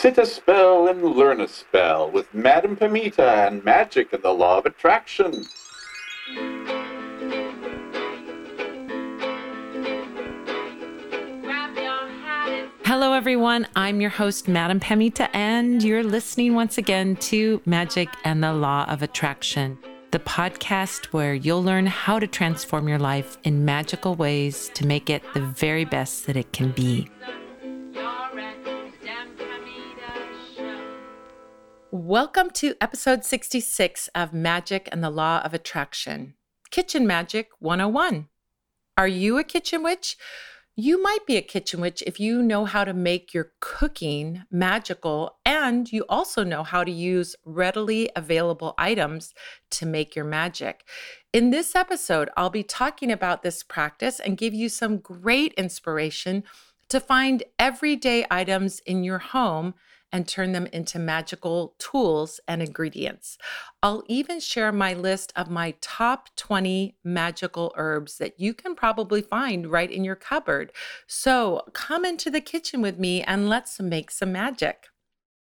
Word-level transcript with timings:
Sit 0.00 0.16
a 0.16 0.24
spell 0.24 0.88
and 0.88 1.04
learn 1.04 1.42
a 1.42 1.46
spell 1.46 2.10
with 2.10 2.32
Madame 2.32 2.74
Pamita 2.74 3.46
and 3.46 3.62
magic 3.62 4.14
and 4.14 4.22
the 4.22 4.32
law 4.32 4.56
of 4.56 4.64
attraction. 4.64 5.44
Hello, 12.86 13.12
everyone. 13.12 13.68
I'm 13.76 14.00
your 14.00 14.08
host, 14.08 14.48
Madame 14.48 14.80
Pamita, 14.80 15.28
and 15.34 15.82
you're 15.82 16.02
listening 16.02 16.54
once 16.54 16.78
again 16.78 17.16
to 17.16 17.60
Magic 17.66 18.08
and 18.24 18.42
the 18.42 18.54
Law 18.54 18.86
of 18.88 19.02
Attraction, 19.02 19.76
the 20.12 20.18
podcast 20.18 21.12
where 21.12 21.34
you'll 21.34 21.62
learn 21.62 21.84
how 21.84 22.18
to 22.18 22.26
transform 22.26 22.88
your 22.88 22.98
life 22.98 23.36
in 23.44 23.66
magical 23.66 24.14
ways 24.14 24.70
to 24.72 24.86
make 24.86 25.10
it 25.10 25.22
the 25.34 25.42
very 25.42 25.84
best 25.84 26.26
that 26.26 26.38
it 26.38 26.54
can 26.54 26.70
be. 26.70 27.10
Welcome 31.92 32.50
to 32.50 32.76
episode 32.80 33.24
66 33.24 34.08
of 34.14 34.32
Magic 34.32 34.88
and 34.92 35.02
the 35.02 35.10
Law 35.10 35.40
of 35.40 35.52
Attraction 35.52 36.34
Kitchen 36.70 37.04
Magic 37.04 37.48
101. 37.58 38.28
Are 38.96 39.08
you 39.08 39.38
a 39.38 39.42
kitchen 39.42 39.82
witch? 39.82 40.16
You 40.76 41.02
might 41.02 41.26
be 41.26 41.36
a 41.36 41.42
kitchen 41.42 41.80
witch 41.80 42.00
if 42.06 42.20
you 42.20 42.44
know 42.44 42.64
how 42.64 42.84
to 42.84 42.94
make 42.94 43.34
your 43.34 43.50
cooking 43.58 44.44
magical 44.52 45.38
and 45.44 45.90
you 45.90 46.04
also 46.08 46.44
know 46.44 46.62
how 46.62 46.84
to 46.84 46.92
use 46.92 47.34
readily 47.44 48.08
available 48.14 48.74
items 48.78 49.34
to 49.70 49.84
make 49.84 50.14
your 50.14 50.24
magic. 50.24 50.84
In 51.32 51.50
this 51.50 51.74
episode, 51.74 52.30
I'll 52.36 52.50
be 52.50 52.62
talking 52.62 53.10
about 53.10 53.42
this 53.42 53.64
practice 53.64 54.20
and 54.20 54.38
give 54.38 54.54
you 54.54 54.68
some 54.68 54.98
great 54.98 55.54
inspiration 55.54 56.44
to 56.88 57.00
find 57.00 57.42
everyday 57.58 58.26
items 58.30 58.78
in 58.86 59.02
your 59.02 59.18
home 59.18 59.74
and 60.12 60.26
turn 60.26 60.52
them 60.52 60.66
into 60.66 60.98
magical 60.98 61.74
tools 61.78 62.40
and 62.48 62.62
ingredients. 62.62 63.38
I'll 63.82 64.02
even 64.08 64.40
share 64.40 64.72
my 64.72 64.94
list 64.94 65.32
of 65.36 65.50
my 65.50 65.74
top 65.80 66.28
20 66.36 66.96
magical 67.04 67.72
herbs 67.76 68.18
that 68.18 68.38
you 68.38 68.54
can 68.54 68.74
probably 68.74 69.22
find 69.22 69.70
right 69.70 69.90
in 69.90 70.04
your 70.04 70.16
cupboard. 70.16 70.72
So 71.06 71.62
come 71.72 72.04
into 72.04 72.30
the 72.30 72.40
kitchen 72.40 72.82
with 72.82 72.98
me 72.98 73.22
and 73.22 73.48
let's 73.48 73.80
make 73.80 74.10
some 74.10 74.32
magic. 74.32 74.88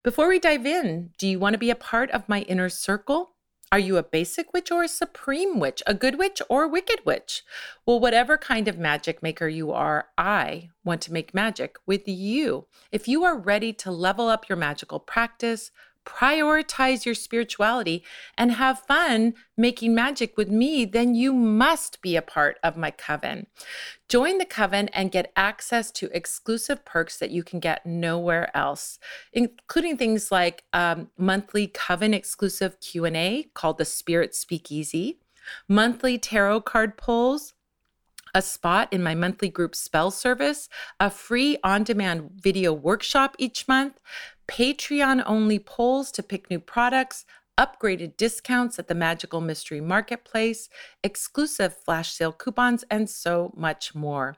Before 0.03 0.27
we 0.27 0.39
dive 0.39 0.65
in, 0.65 1.11
do 1.17 1.27
you 1.27 1.39
want 1.39 1.53
to 1.53 1.59
be 1.59 1.69
a 1.69 1.75
part 1.75 2.09
of 2.11 2.29
my 2.29 2.41
inner 2.41 2.69
circle? 2.69 3.36
Are 3.69 3.79
you 3.79 3.97
a 3.97 4.03
basic 4.03 4.53
witch 4.53 4.71
or 4.71 4.83
a 4.83 4.87
supreme 4.87 5.59
witch, 5.59 5.83
a 5.85 5.93
good 5.93 6.17
witch 6.17 6.41
or 6.47 6.69
wicked 6.69 7.01
witch? 7.03 7.43
Well, 7.85 7.99
whatever 7.99 8.37
kind 8.37 8.69
of 8.69 8.77
magic 8.77 9.21
maker 9.21 9.49
you 9.49 9.73
are, 9.73 10.07
I 10.17 10.69
want 10.85 11.01
to 11.01 11.13
make 11.13 11.33
magic 11.33 11.75
with 11.85 12.07
you. 12.07 12.67
If 12.93 13.09
you 13.09 13.25
are 13.25 13.37
ready 13.37 13.73
to 13.73 13.91
level 13.91 14.29
up 14.29 14.47
your 14.47 14.55
magical 14.55 15.01
practice, 15.01 15.71
prioritize 16.07 17.05
your 17.05 17.13
spirituality, 17.13 18.03
and 18.37 18.53
have 18.53 18.79
fun 18.79 19.33
making 19.57 19.93
magic 19.93 20.37
with 20.37 20.49
me, 20.49 20.85
then 20.85 21.13
you 21.13 21.33
must 21.33 22.01
be 22.01 22.15
a 22.15 22.21
part 22.21 22.57
of 22.63 22.77
my 22.77 22.89
coven. 22.89 23.45
Join 24.07 24.37
the 24.37 24.45
coven 24.45 24.87
and 24.89 25.11
get 25.11 25.33
access 25.35 25.91
to 25.91 26.09
exclusive 26.15 26.85
perks 26.85 27.17
that 27.17 27.31
you 27.31 27.43
can 27.43 27.59
get 27.59 27.85
nowhere 27.85 28.55
else, 28.55 28.99
including 29.33 29.97
things 29.97 30.31
like 30.31 30.63
um, 30.71 31.09
monthly 31.17 31.67
coven 31.67 32.13
exclusive 32.13 32.79
Q&A 32.79 33.49
called 33.53 33.77
the 33.77 33.85
Spirit 33.85 34.33
Speakeasy, 34.33 35.19
monthly 35.67 36.17
tarot 36.17 36.61
card 36.61 36.95
pulls, 36.95 37.53
a 38.33 38.41
spot 38.41 38.91
in 38.91 39.01
my 39.01 39.15
monthly 39.15 39.49
group 39.49 39.75
spell 39.75 40.11
service, 40.11 40.69
a 40.99 41.09
free 41.09 41.57
on 41.63 41.83
demand 41.83 42.29
video 42.35 42.71
workshop 42.71 43.35
each 43.39 43.67
month, 43.67 43.99
Patreon 44.47 45.23
only 45.25 45.59
polls 45.59 46.11
to 46.13 46.23
pick 46.23 46.49
new 46.49 46.59
products, 46.59 47.25
upgraded 47.57 48.17
discounts 48.17 48.77
at 48.79 48.87
the 48.87 48.95
Magical 48.95 49.41
Mystery 49.41 49.81
Marketplace, 49.81 50.69
exclusive 51.03 51.75
flash 51.75 52.13
sale 52.13 52.31
coupons, 52.31 52.83
and 52.89 53.09
so 53.09 53.53
much 53.55 53.95
more. 53.95 54.37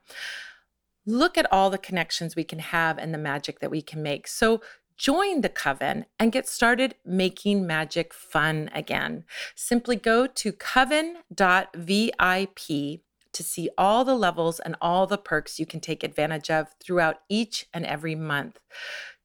Look 1.06 1.38
at 1.38 1.52
all 1.52 1.70
the 1.70 1.78
connections 1.78 2.36
we 2.36 2.44
can 2.44 2.60
have 2.60 2.98
and 2.98 3.14
the 3.14 3.18
magic 3.18 3.60
that 3.60 3.72
we 3.72 3.82
can 3.82 4.02
make. 4.02 4.28
So, 4.28 4.62
join 4.98 5.42
the 5.42 5.50
coven 5.50 6.06
and 6.20 6.32
get 6.32 6.48
started 6.48 6.96
making 7.06 7.66
magic 7.66 8.14
fun 8.14 8.70
again. 8.74 9.24
Simply 9.56 9.96
go 9.96 10.28
to 10.28 10.52
coven.vip 10.52 11.40
to 13.40 13.44
see 13.44 13.70
all 13.78 14.04
the 14.04 14.16
levels 14.16 14.60
and 14.60 14.76
all 14.82 15.08
the 15.08 15.18
perks 15.18 15.62
you 15.62 15.66
can 15.66 15.80
take 15.80 16.04
advantage 16.04 16.50
of 16.52 16.68
throughout 16.84 17.22
each 17.30 17.68
and 17.74 17.86
every 17.86 18.14
month. 18.14 18.60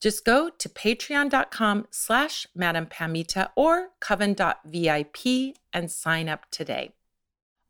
Just 0.01 0.25
go 0.25 0.51
to 0.51 0.69
patreon.com 0.69 1.89
slash 1.91 2.47
Madame 2.55 2.87
Pamita 2.87 3.49
or 3.57 3.89
coven.vip 3.99 5.57
and 5.73 5.91
sign 5.91 6.29
up 6.29 6.49
today. 6.53 6.93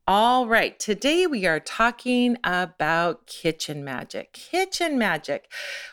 All 0.06 0.47
right, 0.47 0.78
today 0.78 1.27
we 1.27 1.47
are 1.47 1.60
talking 1.60 2.37
about 2.44 3.27
kitchen 3.27 3.83
magic. 3.83 4.34
Kitchen 4.34 4.99
magic. 4.99 5.50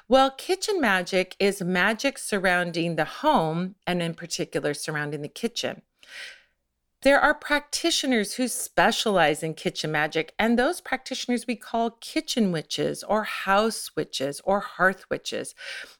Well, 0.09 0.31
kitchen 0.31 0.81
magic 0.81 1.37
is 1.39 1.61
magic 1.61 2.17
surrounding 2.17 2.97
the 2.97 3.05
home 3.05 3.75
and, 3.87 4.01
in 4.01 4.15
particular, 4.15 4.73
surrounding 4.73 5.21
the 5.21 5.29
kitchen. 5.29 5.83
There 7.03 7.19
are 7.19 7.33
practitioners 7.33 8.35
who 8.35 8.47
specialize 8.47 9.41
in 9.41 9.55
kitchen 9.55 9.91
magic, 9.91 10.35
and 10.37 10.57
those 10.57 10.81
practitioners 10.81 11.47
we 11.47 11.55
call 11.55 11.97
kitchen 11.99 12.51
witches 12.51 13.01
or 13.01 13.23
house 13.23 13.95
witches 13.95 14.39
or 14.43 14.59
hearth 14.59 15.09
witches. 15.09 15.55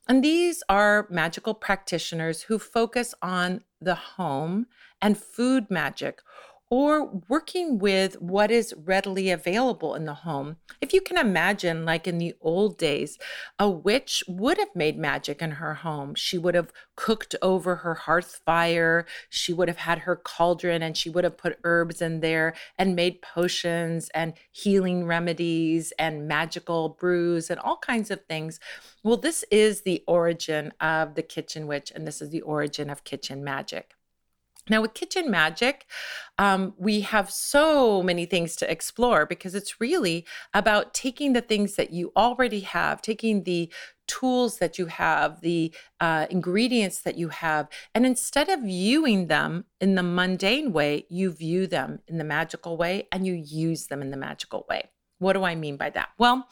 And 0.07 0.23
these 0.23 0.61
are 0.69 1.07
magical 1.09 1.55
practitioners 1.55 2.43
who 2.43 2.59
focus 2.59 3.15
on 3.19 3.63
the 3.79 3.95
home 3.95 4.67
and 5.01 5.17
food 5.17 5.71
magic 5.71 6.21
or 6.71 7.21
working 7.27 7.79
with 7.79 8.19
what 8.21 8.49
is 8.49 8.73
readily 8.85 9.29
available 9.29 9.93
in 9.93 10.05
the 10.05 10.13
home. 10.13 10.55
If 10.79 10.93
you 10.93 11.01
can 11.01 11.17
imagine, 11.17 11.83
like 11.83 12.07
in 12.07 12.17
the 12.17 12.33
old 12.39 12.77
days, 12.77 13.19
a 13.59 13.69
witch 13.69 14.23
would 14.25 14.57
have 14.57 14.73
made 14.73 14.97
magic 14.97 15.41
in 15.41 15.51
her 15.51 15.73
home. 15.73 16.15
She 16.15 16.37
would 16.37 16.55
have 16.55 16.71
cooked 16.95 17.35
over 17.41 17.75
her 17.75 17.93
hearth 17.93 18.39
fire, 18.45 19.05
she 19.29 19.51
would 19.51 19.67
have 19.67 19.79
had 19.79 19.99
her 19.99 20.15
cauldron, 20.15 20.81
and 20.81 20.95
she 20.95 21.09
would 21.09 21.25
have 21.25 21.37
put 21.37 21.59
herbs 21.65 22.01
in 22.01 22.21
there 22.21 22.53
and 22.77 22.95
made 22.95 23.21
potions 23.21 24.09
and 24.13 24.33
healing 24.53 25.05
remedies 25.05 25.91
and 25.99 26.25
magical 26.25 26.95
brews 26.97 27.49
and 27.49 27.59
all 27.59 27.77
kinds 27.77 28.09
of 28.09 28.23
things. 28.29 28.61
Well, 29.03 29.17
this 29.17 29.43
is 29.51 29.81
the 29.81 30.05
origin 30.07 30.71
of 30.79 31.15
the 31.15 31.23
kitchen 31.23 31.67
witch, 31.67 31.91
and 31.93 32.07
this 32.07 32.21
is 32.21 32.29
the 32.29 32.41
origin 32.41 32.89
of 32.89 33.03
kitchen 33.03 33.43
magic. 33.43 33.93
Now, 34.71 34.81
with 34.81 34.93
Kitchen 34.93 35.29
Magic, 35.29 35.85
um, 36.37 36.73
we 36.77 37.01
have 37.01 37.29
so 37.29 38.01
many 38.01 38.25
things 38.25 38.55
to 38.55 38.71
explore 38.71 39.25
because 39.25 39.53
it's 39.53 39.81
really 39.81 40.25
about 40.53 40.93
taking 40.93 41.33
the 41.33 41.41
things 41.41 41.75
that 41.75 41.91
you 41.91 42.13
already 42.15 42.61
have, 42.61 43.01
taking 43.01 43.43
the 43.43 43.69
tools 44.07 44.59
that 44.59 44.79
you 44.79 44.85
have, 44.85 45.41
the 45.41 45.73
uh, 45.99 46.25
ingredients 46.29 47.01
that 47.01 47.17
you 47.17 47.27
have, 47.27 47.67
and 47.93 48.05
instead 48.05 48.47
of 48.47 48.61
viewing 48.61 49.27
them 49.27 49.65
in 49.81 49.95
the 49.95 50.03
mundane 50.03 50.71
way, 50.71 51.05
you 51.09 51.31
view 51.33 51.67
them 51.67 51.99
in 52.07 52.17
the 52.17 52.23
magical 52.23 52.77
way 52.77 53.09
and 53.11 53.27
you 53.27 53.33
use 53.33 53.87
them 53.87 54.01
in 54.01 54.09
the 54.09 54.17
magical 54.17 54.65
way. 54.69 54.89
What 55.19 55.33
do 55.33 55.43
I 55.43 55.53
mean 55.53 55.75
by 55.75 55.89
that? 55.91 56.09
Well, 56.17 56.47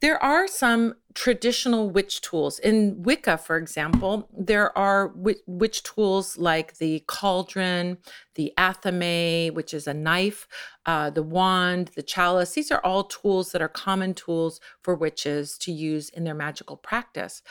there 0.00 0.22
are 0.22 0.46
some 0.46 0.94
traditional 1.14 1.88
witch 1.88 2.20
tools. 2.20 2.58
In 2.58 3.02
Wicca, 3.02 3.38
for 3.38 3.56
example, 3.56 4.28
there 4.36 4.76
are 4.76 5.12
witch 5.16 5.82
tools 5.82 6.36
like 6.36 6.76
the 6.76 7.02
cauldron, 7.06 7.96
the 8.34 8.52
athame, 8.58 9.54
which 9.54 9.72
is 9.72 9.86
a 9.86 9.94
knife, 9.94 10.46
uh, 10.84 11.08
the 11.08 11.22
wand, 11.22 11.90
the 11.96 12.02
chalice. 12.02 12.52
These 12.52 12.70
are 12.70 12.84
all 12.84 13.04
tools 13.04 13.52
that 13.52 13.62
are 13.62 13.68
common 13.68 14.12
tools 14.12 14.60
for 14.82 14.94
witches 14.94 15.56
to 15.58 15.72
use 15.72 16.10
in 16.10 16.24
their 16.24 16.34
magical 16.34 16.76
practice. 16.76 17.42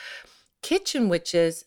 Kitchen 0.62 1.08
witches 1.08 1.64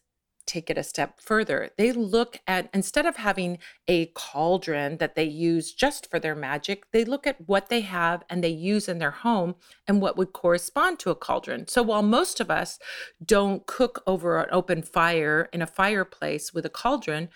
take 0.50 0.70
it 0.70 0.78
a 0.78 0.84
step 0.84 1.22
further. 1.22 1.70
They 1.78 1.91
look 1.91 2.41
at, 2.47 2.70
instead 2.73 3.06
of 3.06 3.18
having 3.18 3.59
a 3.88 4.08
cauldron 4.08 4.97
that 4.97 5.16
they 5.16 5.23
use 5.23 5.72
just 5.72 6.09
for 6.09 6.20
their 6.20 6.35
magic, 6.35 6.91
they 6.91 7.06
look 7.06 7.28
at 7.28 7.47
what 7.47 7.70
they 7.70 7.82
have 7.82 8.23
and 8.29 8.44
they 8.44 8.50
use 8.50 8.90
in 8.90 8.97
their 8.97 9.12
home 9.12 9.56
and 9.88 10.02
what 10.02 10.18
would 10.18 10.34
correspond 10.34 11.00
to 11.00 11.12
a 11.12 11.16
cauldron. 11.16 11.68
So 11.68 11.84
while 11.84 12.02
most 12.02 12.40
of 12.40 12.50
us 12.50 12.79
don't 13.23 13.66
cook 13.68 14.03
over 14.08 14.40
an 14.40 14.50
open 14.52 14.82
fire 14.82 15.47
in 15.53 15.62
a 15.62 15.68
fireplace 15.68 16.53
with 16.53 16.66
a 16.66 16.70
cauldron, 16.70 17.29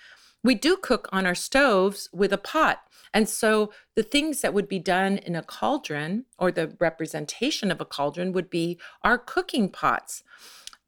we 0.43 0.55
do 0.55 0.75
cook 0.75 1.07
on 1.11 1.25
our 1.25 1.35
stoves 1.35 2.09
with 2.11 2.33
a 2.33 2.37
pot. 2.37 2.81
And 3.13 3.29
so 3.29 3.71
the 3.95 4.03
things 4.03 4.41
that 4.41 4.55
would 4.55 4.67
be 4.67 4.79
done 4.79 5.17
in 5.19 5.35
a 5.35 5.43
cauldron 5.43 6.25
or 6.39 6.51
the 6.51 6.75
representation 6.79 7.71
of 7.71 7.79
a 7.79 7.85
cauldron 7.85 8.33
would 8.33 8.49
be 8.49 8.79
our 9.03 9.19
cooking 9.19 9.69
pots. 9.69 10.23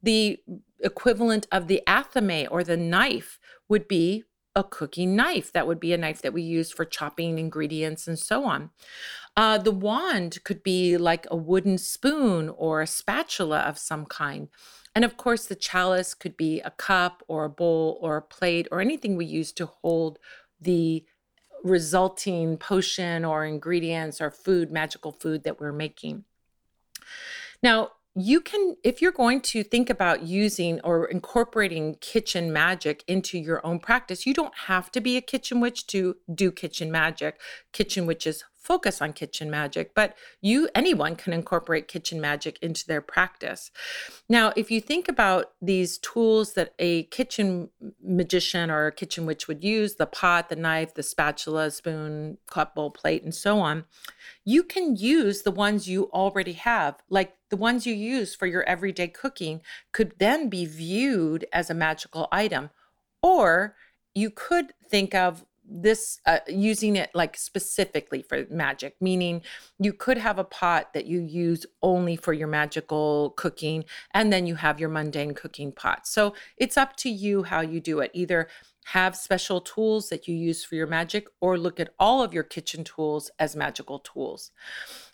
The 0.02 0.38
equivalent 0.80 1.46
of 1.50 1.68
the 1.68 1.82
athame 1.86 2.48
or 2.50 2.62
the 2.62 2.76
knife 2.76 3.38
would 3.68 3.88
be 3.88 4.24
a 4.54 4.64
cooking 4.64 5.14
knife. 5.14 5.52
That 5.52 5.66
would 5.66 5.78
be 5.78 5.92
a 5.92 5.98
knife 5.98 6.22
that 6.22 6.32
we 6.32 6.42
use 6.42 6.72
for 6.72 6.84
chopping 6.84 7.38
ingredients 7.38 8.08
and 8.08 8.18
so 8.18 8.44
on. 8.44 8.70
Uh, 9.36 9.58
the 9.58 9.70
wand 9.70 10.42
could 10.44 10.62
be 10.62 10.96
like 10.96 11.26
a 11.30 11.36
wooden 11.36 11.76
spoon 11.76 12.48
or 12.48 12.80
a 12.80 12.86
spatula 12.86 13.60
of 13.60 13.78
some 13.78 14.06
kind. 14.06 14.48
And 14.94 15.04
of 15.04 15.18
course, 15.18 15.44
the 15.44 15.54
chalice 15.54 16.14
could 16.14 16.38
be 16.38 16.60
a 16.62 16.70
cup 16.70 17.22
or 17.28 17.44
a 17.44 17.50
bowl 17.50 17.98
or 18.00 18.16
a 18.16 18.22
plate 18.22 18.66
or 18.72 18.80
anything 18.80 19.14
we 19.14 19.26
use 19.26 19.52
to 19.52 19.66
hold 19.66 20.18
the 20.58 21.04
resulting 21.62 22.56
potion 22.56 23.24
or 23.24 23.44
ingredients 23.44 24.22
or 24.22 24.30
food, 24.30 24.70
magical 24.70 25.12
food 25.12 25.44
that 25.44 25.60
we're 25.60 25.72
making. 25.72 26.24
Now, 27.62 27.90
you 28.18 28.40
can, 28.40 28.76
if 28.82 29.02
you're 29.02 29.12
going 29.12 29.42
to 29.42 29.62
think 29.62 29.90
about 29.90 30.22
using 30.22 30.80
or 30.80 31.04
incorporating 31.04 31.96
kitchen 32.00 32.50
magic 32.50 33.04
into 33.06 33.38
your 33.38 33.64
own 33.64 33.78
practice, 33.78 34.24
you 34.24 34.32
don't 34.32 34.56
have 34.66 34.90
to 34.92 35.02
be 35.02 35.18
a 35.18 35.20
kitchen 35.20 35.60
witch 35.60 35.86
to 35.88 36.16
do 36.34 36.50
kitchen 36.50 36.90
magic. 36.90 37.38
Kitchen 37.74 38.06
witches 38.06 38.42
focus 38.66 39.00
on 39.00 39.12
kitchen 39.12 39.48
magic, 39.48 39.94
but 39.94 40.16
you 40.42 40.68
anyone 40.74 41.14
can 41.14 41.32
incorporate 41.32 41.86
kitchen 41.86 42.20
magic 42.20 42.58
into 42.60 42.84
their 42.86 43.00
practice. 43.00 43.70
Now, 44.28 44.52
if 44.56 44.72
you 44.72 44.80
think 44.80 45.08
about 45.08 45.52
these 45.62 45.98
tools 45.98 46.54
that 46.54 46.74
a 46.80 47.04
kitchen 47.04 47.70
magician 48.02 48.70
or 48.70 48.88
a 48.88 48.92
kitchen 48.92 49.24
witch 49.24 49.46
would 49.46 49.62
use, 49.62 49.94
the 49.94 50.06
pot, 50.06 50.48
the 50.48 50.56
knife, 50.56 50.94
the 50.94 51.04
spatula, 51.04 51.70
spoon, 51.70 52.38
cup, 52.50 52.74
bowl, 52.74 52.90
plate, 52.90 53.22
and 53.22 53.34
so 53.34 53.60
on, 53.60 53.84
you 54.44 54.64
can 54.64 54.96
use 54.96 55.42
the 55.42 55.52
ones 55.52 55.88
you 55.88 56.10
already 56.12 56.54
have, 56.54 56.96
like 57.08 57.36
the 57.50 57.56
ones 57.56 57.86
you 57.86 57.94
use 57.94 58.34
for 58.34 58.46
your 58.46 58.64
everyday 58.64 59.06
cooking 59.06 59.60
could 59.92 60.12
then 60.18 60.48
be 60.48 60.64
viewed 60.66 61.46
as 61.52 61.70
a 61.70 61.74
magical 61.74 62.26
item. 62.32 62.70
Or 63.22 63.76
you 64.14 64.30
could 64.30 64.72
think 64.90 65.14
of 65.14 65.44
this 65.68 66.20
uh, 66.26 66.38
using 66.48 66.96
it 66.96 67.10
like 67.14 67.36
specifically 67.36 68.22
for 68.22 68.46
magic 68.50 68.94
meaning 69.00 69.42
you 69.78 69.92
could 69.92 70.18
have 70.18 70.38
a 70.38 70.44
pot 70.44 70.92
that 70.94 71.06
you 71.06 71.20
use 71.20 71.66
only 71.82 72.16
for 72.16 72.32
your 72.32 72.48
magical 72.48 73.30
cooking 73.36 73.84
and 74.12 74.32
then 74.32 74.46
you 74.46 74.54
have 74.54 74.80
your 74.80 74.88
mundane 74.88 75.34
cooking 75.34 75.72
pot. 75.72 76.06
So 76.06 76.34
it's 76.56 76.76
up 76.76 76.96
to 76.96 77.10
you 77.10 77.42
how 77.42 77.60
you 77.60 77.80
do 77.80 78.00
it. 78.00 78.10
Either 78.14 78.48
have 78.86 79.16
special 79.16 79.60
tools 79.60 80.08
that 80.10 80.28
you 80.28 80.34
use 80.36 80.64
for 80.64 80.76
your 80.76 80.86
magic 80.86 81.26
or 81.40 81.58
look 81.58 81.80
at 81.80 81.90
all 81.98 82.22
of 82.22 82.32
your 82.32 82.44
kitchen 82.44 82.84
tools 82.84 83.30
as 83.38 83.56
magical 83.56 83.98
tools. 83.98 84.52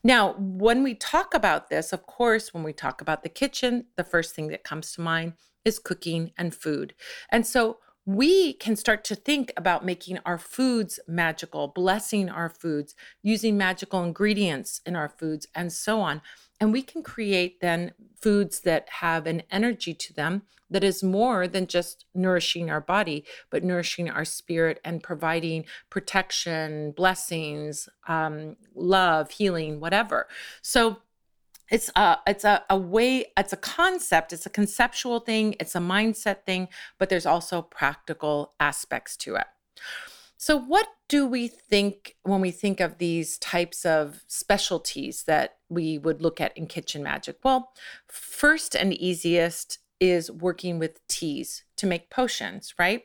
Now 0.04 0.34
when 0.38 0.82
we 0.82 0.94
talk 0.94 1.34
about 1.34 1.70
this 1.70 1.92
of 1.92 2.06
course 2.06 2.52
when 2.52 2.62
we 2.62 2.72
talk 2.72 3.00
about 3.00 3.22
the 3.22 3.28
kitchen 3.28 3.86
the 3.96 4.04
first 4.04 4.34
thing 4.34 4.48
that 4.48 4.64
comes 4.64 4.92
to 4.92 5.00
mind 5.00 5.34
is 5.64 5.78
cooking 5.78 6.32
and 6.36 6.54
food. 6.54 6.94
And 7.30 7.46
so 7.46 7.78
we 8.04 8.54
can 8.54 8.74
start 8.74 9.04
to 9.04 9.14
think 9.14 9.52
about 9.56 9.84
making 9.84 10.18
our 10.26 10.38
foods 10.38 10.98
magical, 11.06 11.68
blessing 11.68 12.28
our 12.28 12.48
foods, 12.48 12.94
using 13.22 13.56
magical 13.56 14.02
ingredients 14.02 14.80
in 14.84 14.96
our 14.96 15.08
foods, 15.08 15.46
and 15.54 15.72
so 15.72 16.00
on. 16.00 16.20
And 16.60 16.72
we 16.72 16.82
can 16.82 17.02
create 17.02 17.60
then 17.60 17.92
foods 18.20 18.60
that 18.60 18.88
have 19.00 19.26
an 19.26 19.42
energy 19.50 19.94
to 19.94 20.12
them 20.12 20.42
that 20.72 20.82
is 20.82 21.02
more 21.02 21.46
than 21.46 21.66
just 21.66 22.06
nourishing 22.14 22.70
our 22.70 22.80
body, 22.80 23.24
but 23.50 23.62
nourishing 23.62 24.08
our 24.10 24.24
spirit 24.24 24.80
and 24.84 25.02
providing 25.02 25.64
protection, 25.90 26.92
blessings, 26.92 27.88
um, 28.08 28.56
love, 28.74 29.30
healing, 29.32 29.80
whatever. 29.80 30.26
So, 30.62 30.98
it's 31.70 31.90
a 31.96 32.18
it's 32.26 32.44
a, 32.44 32.62
a 32.68 32.76
way 32.76 33.26
it's 33.36 33.52
a 33.52 33.56
concept 33.56 34.32
it's 34.32 34.46
a 34.46 34.50
conceptual 34.50 35.20
thing 35.20 35.54
it's 35.60 35.74
a 35.74 35.80
mindset 35.80 36.44
thing 36.44 36.68
but 36.98 37.08
there's 37.08 37.26
also 37.26 37.62
practical 37.62 38.52
aspects 38.60 39.16
to 39.16 39.36
it. 39.36 39.46
So 40.36 40.56
what 40.58 40.88
do 41.08 41.24
we 41.26 41.46
think 41.46 42.16
when 42.24 42.40
we 42.40 42.50
think 42.50 42.80
of 42.80 42.98
these 42.98 43.38
types 43.38 43.86
of 43.86 44.24
specialties 44.26 45.22
that 45.24 45.58
we 45.68 45.98
would 45.98 46.20
look 46.20 46.40
at 46.40 46.56
in 46.56 46.66
kitchen 46.66 47.02
magic? 47.02 47.36
Well 47.44 47.72
first 48.08 48.74
and 48.74 48.92
easiest 48.92 49.78
is 50.00 50.30
working 50.30 50.78
with 50.80 51.06
teas 51.06 51.62
to 51.76 51.86
make 51.86 52.10
potions 52.10 52.74
right 52.78 53.04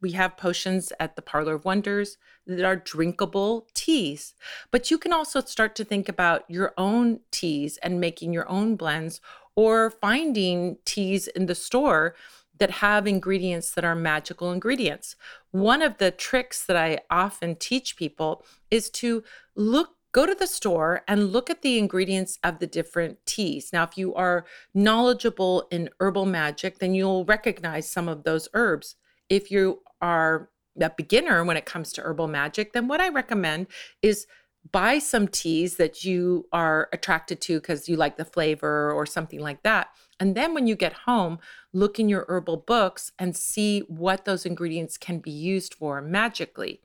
we 0.00 0.12
have 0.12 0.36
potions 0.36 0.92
at 0.98 1.16
the 1.16 1.22
Parlor 1.22 1.54
of 1.54 1.64
Wonders 1.64 2.16
that 2.46 2.64
are 2.64 2.76
drinkable 2.76 3.66
teas. 3.74 4.34
But 4.70 4.90
you 4.90 4.98
can 4.98 5.12
also 5.12 5.40
start 5.40 5.74
to 5.76 5.84
think 5.84 6.08
about 6.08 6.44
your 6.48 6.72
own 6.78 7.20
teas 7.30 7.78
and 7.82 8.00
making 8.00 8.32
your 8.32 8.48
own 8.48 8.76
blends 8.76 9.20
or 9.56 9.90
finding 9.90 10.78
teas 10.84 11.28
in 11.28 11.46
the 11.46 11.54
store 11.54 12.14
that 12.58 12.70
have 12.70 13.06
ingredients 13.06 13.72
that 13.72 13.84
are 13.84 13.94
magical 13.94 14.52
ingredients. 14.52 15.16
One 15.50 15.82
of 15.82 15.98
the 15.98 16.10
tricks 16.10 16.64
that 16.66 16.76
I 16.76 17.00
often 17.10 17.56
teach 17.56 17.96
people 17.96 18.44
is 18.70 18.90
to 18.90 19.24
look 19.56 19.96
go 20.12 20.26
to 20.26 20.34
the 20.34 20.46
store 20.46 21.02
and 21.06 21.32
look 21.32 21.50
at 21.50 21.62
the 21.62 21.78
ingredients 21.78 22.38
of 22.42 22.58
the 22.58 22.66
different 22.66 23.18
teas. 23.26 23.70
Now, 23.72 23.84
if 23.84 23.96
you 23.96 24.12
are 24.14 24.44
knowledgeable 24.74 25.68
in 25.70 25.88
herbal 26.00 26.26
magic, 26.26 26.80
then 26.80 26.94
you'll 26.94 27.24
recognize 27.24 27.88
some 27.88 28.08
of 28.08 28.24
those 28.24 28.48
herbs. 28.52 28.96
If 29.30 29.50
you 29.50 29.80
are 30.02 30.50
a 30.80 30.90
beginner 30.90 31.44
when 31.44 31.56
it 31.56 31.64
comes 31.64 31.92
to 31.92 32.02
herbal 32.02 32.28
magic, 32.28 32.72
then 32.72 32.88
what 32.88 33.00
I 33.00 33.08
recommend 33.08 33.68
is 34.02 34.26
buy 34.72 34.98
some 34.98 35.26
teas 35.26 35.76
that 35.76 36.04
you 36.04 36.46
are 36.52 36.88
attracted 36.92 37.40
to 37.40 37.60
because 37.60 37.88
you 37.88 37.96
like 37.96 38.16
the 38.16 38.24
flavor 38.24 38.92
or 38.92 39.06
something 39.06 39.40
like 39.40 39.62
that. 39.62 39.88
And 40.18 40.34
then 40.34 40.52
when 40.52 40.66
you 40.66 40.74
get 40.74 40.92
home, 40.92 41.38
look 41.72 41.98
in 41.98 42.08
your 42.08 42.26
herbal 42.28 42.58
books 42.58 43.12
and 43.18 43.34
see 43.34 43.80
what 43.88 44.26
those 44.26 44.44
ingredients 44.44 44.98
can 44.98 45.18
be 45.18 45.30
used 45.30 45.72
for 45.72 46.02
magically. 46.02 46.80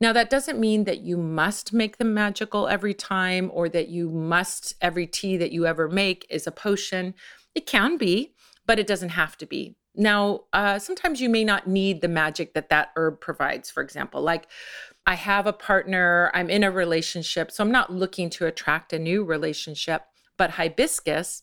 Now, 0.00 0.12
that 0.14 0.30
doesn't 0.30 0.58
mean 0.58 0.84
that 0.84 1.02
you 1.02 1.18
must 1.18 1.72
make 1.74 1.98
them 1.98 2.14
magical 2.14 2.66
every 2.66 2.94
time 2.94 3.50
or 3.52 3.68
that 3.68 3.88
you 3.88 4.08
must, 4.08 4.74
every 4.80 5.06
tea 5.06 5.36
that 5.36 5.52
you 5.52 5.66
ever 5.66 5.88
make 5.88 6.26
is 6.30 6.46
a 6.46 6.52
potion. 6.52 7.14
It 7.54 7.66
can 7.66 7.98
be, 7.98 8.32
but 8.66 8.78
it 8.78 8.86
doesn't 8.86 9.10
have 9.10 9.36
to 9.38 9.46
be. 9.46 9.76
Now, 9.94 10.40
uh, 10.52 10.78
sometimes 10.78 11.20
you 11.20 11.28
may 11.28 11.44
not 11.44 11.66
need 11.66 12.00
the 12.00 12.08
magic 12.08 12.54
that 12.54 12.70
that 12.70 12.90
herb 12.96 13.20
provides, 13.20 13.70
for 13.70 13.82
example. 13.82 14.22
Like, 14.22 14.46
I 15.06 15.14
have 15.14 15.46
a 15.46 15.52
partner, 15.52 16.30
I'm 16.32 16.48
in 16.48 16.64
a 16.64 16.70
relationship, 16.70 17.50
so 17.50 17.62
I'm 17.62 17.72
not 17.72 17.92
looking 17.92 18.30
to 18.30 18.46
attract 18.46 18.92
a 18.92 18.98
new 18.98 19.24
relationship, 19.24 20.02
but 20.38 20.50
hibiscus 20.50 21.42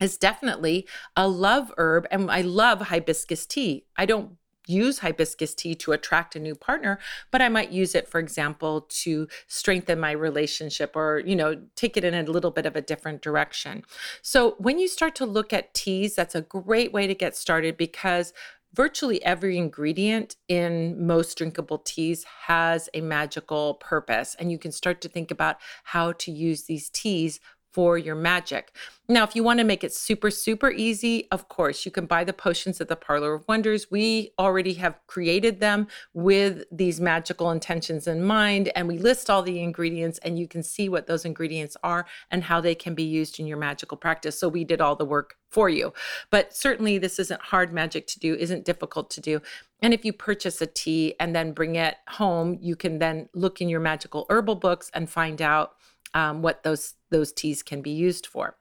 is 0.00 0.16
definitely 0.16 0.86
a 1.16 1.26
love 1.28 1.72
herb. 1.76 2.06
And 2.10 2.30
I 2.30 2.42
love 2.42 2.80
hibiscus 2.80 3.46
tea. 3.46 3.86
I 3.96 4.06
don't 4.06 4.36
use 4.66 4.98
hibiscus 4.98 5.54
tea 5.54 5.74
to 5.76 5.92
attract 5.92 6.36
a 6.36 6.40
new 6.40 6.54
partner, 6.54 6.98
but 7.30 7.42
I 7.42 7.48
might 7.48 7.70
use 7.70 7.94
it, 7.94 8.08
for 8.08 8.18
example, 8.18 8.82
to 8.88 9.28
strengthen 9.46 10.00
my 10.00 10.12
relationship 10.12 10.94
or, 10.94 11.22
you 11.24 11.36
know, 11.36 11.60
take 11.76 11.96
it 11.96 12.04
in 12.04 12.14
a 12.14 12.30
little 12.30 12.50
bit 12.50 12.66
of 12.66 12.76
a 12.76 12.80
different 12.80 13.22
direction. 13.22 13.82
So 14.22 14.54
when 14.58 14.78
you 14.78 14.88
start 14.88 15.14
to 15.16 15.26
look 15.26 15.52
at 15.52 15.74
teas, 15.74 16.14
that's 16.14 16.34
a 16.34 16.42
great 16.42 16.92
way 16.92 17.06
to 17.06 17.14
get 17.14 17.36
started 17.36 17.76
because 17.76 18.32
virtually 18.72 19.22
every 19.24 19.58
ingredient 19.58 20.36
in 20.48 21.06
most 21.06 21.36
drinkable 21.36 21.78
teas 21.78 22.24
has 22.46 22.88
a 22.94 23.00
magical 23.00 23.74
purpose. 23.74 24.36
And 24.38 24.52
you 24.52 24.58
can 24.58 24.72
start 24.72 25.00
to 25.00 25.08
think 25.08 25.30
about 25.30 25.56
how 25.84 26.12
to 26.12 26.30
use 26.30 26.64
these 26.64 26.88
teas 26.90 27.40
for 27.72 27.96
your 27.96 28.14
magic. 28.14 28.74
Now, 29.08 29.24
if 29.24 29.34
you 29.34 29.42
want 29.42 29.58
to 29.58 29.64
make 29.64 29.82
it 29.82 29.92
super, 29.92 30.30
super 30.30 30.70
easy, 30.70 31.26
of 31.32 31.48
course, 31.48 31.84
you 31.84 31.90
can 31.90 32.06
buy 32.06 32.22
the 32.22 32.32
potions 32.32 32.80
at 32.80 32.88
the 32.88 32.96
Parlor 32.96 33.34
of 33.34 33.48
Wonders. 33.48 33.90
We 33.90 34.32
already 34.38 34.74
have 34.74 34.98
created 35.08 35.58
them 35.58 35.88
with 36.14 36.64
these 36.70 37.00
magical 37.00 37.50
intentions 37.50 38.06
in 38.06 38.22
mind, 38.22 38.70
and 38.76 38.86
we 38.86 38.98
list 38.98 39.28
all 39.28 39.42
the 39.42 39.60
ingredients, 39.60 40.18
and 40.18 40.38
you 40.38 40.46
can 40.46 40.62
see 40.62 40.88
what 40.88 41.06
those 41.06 41.24
ingredients 41.24 41.76
are 41.82 42.06
and 42.30 42.44
how 42.44 42.60
they 42.60 42.74
can 42.74 42.94
be 42.94 43.02
used 43.02 43.40
in 43.40 43.46
your 43.46 43.58
magical 43.58 43.96
practice. 43.96 44.38
So, 44.38 44.48
we 44.48 44.64
did 44.64 44.80
all 44.80 44.94
the 44.94 45.04
work 45.04 45.36
for 45.50 45.68
you. 45.68 45.92
But 46.30 46.54
certainly, 46.54 46.98
this 46.98 47.18
isn't 47.18 47.40
hard 47.40 47.72
magic 47.72 48.06
to 48.08 48.20
do, 48.20 48.34
isn't 48.34 48.64
difficult 48.64 49.10
to 49.10 49.20
do. 49.20 49.42
And 49.82 49.92
if 49.94 50.04
you 50.04 50.12
purchase 50.12 50.60
a 50.60 50.66
tea 50.66 51.14
and 51.18 51.34
then 51.34 51.52
bring 51.52 51.74
it 51.74 51.96
home, 52.08 52.58
you 52.60 52.76
can 52.76 52.98
then 52.98 53.28
look 53.34 53.60
in 53.60 53.68
your 53.68 53.80
magical 53.80 54.26
herbal 54.28 54.56
books 54.56 54.90
and 54.94 55.10
find 55.10 55.42
out 55.42 55.74
um, 56.14 56.42
what 56.42 56.62
those 56.62 56.94
those 57.10 57.32
teas 57.32 57.62
can 57.62 57.82
be 57.82 57.90
used 57.90 58.26
for. 58.26 58.56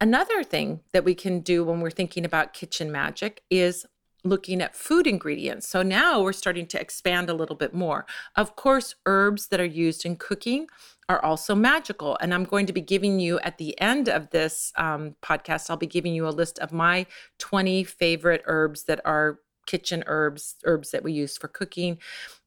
Another 0.00 0.42
thing 0.42 0.80
that 0.92 1.04
we 1.04 1.14
can 1.14 1.40
do 1.40 1.64
when 1.64 1.80
we're 1.80 1.90
thinking 1.90 2.24
about 2.24 2.52
kitchen 2.52 2.90
magic 2.90 3.42
is 3.50 3.86
looking 4.24 4.62
at 4.62 4.74
food 4.74 5.06
ingredients. 5.06 5.68
So 5.68 5.82
now 5.82 6.22
we're 6.22 6.32
starting 6.32 6.66
to 6.68 6.80
expand 6.80 7.28
a 7.28 7.34
little 7.34 7.56
bit 7.56 7.74
more. 7.74 8.06
Of 8.36 8.56
course, 8.56 8.94
herbs 9.04 9.48
that 9.48 9.60
are 9.60 9.64
used 9.64 10.06
in 10.06 10.16
cooking 10.16 10.66
are 11.10 11.22
also 11.22 11.54
magical. 11.54 12.16
And 12.20 12.32
I'm 12.32 12.44
going 12.44 12.64
to 12.66 12.72
be 12.72 12.80
giving 12.80 13.20
you 13.20 13.38
at 13.40 13.58
the 13.58 13.78
end 13.80 14.08
of 14.08 14.30
this 14.30 14.72
um, 14.76 15.16
podcast, 15.22 15.68
I'll 15.68 15.76
be 15.76 15.86
giving 15.86 16.14
you 16.14 16.26
a 16.26 16.30
list 16.30 16.58
of 16.58 16.72
my 16.72 17.06
20 17.38 17.84
favorite 17.84 18.42
herbs 18.46 18.84
that 18.84 19.00
are 19.04 19.40
kitchen 19.66 20.02
herbs, 20.06 20.56
herbs 20.64 20.90
that 20.90 21.02
we 21.02 21.12
use 21.12 21.36
for 21.36 21.48
cooking 21.48 21.98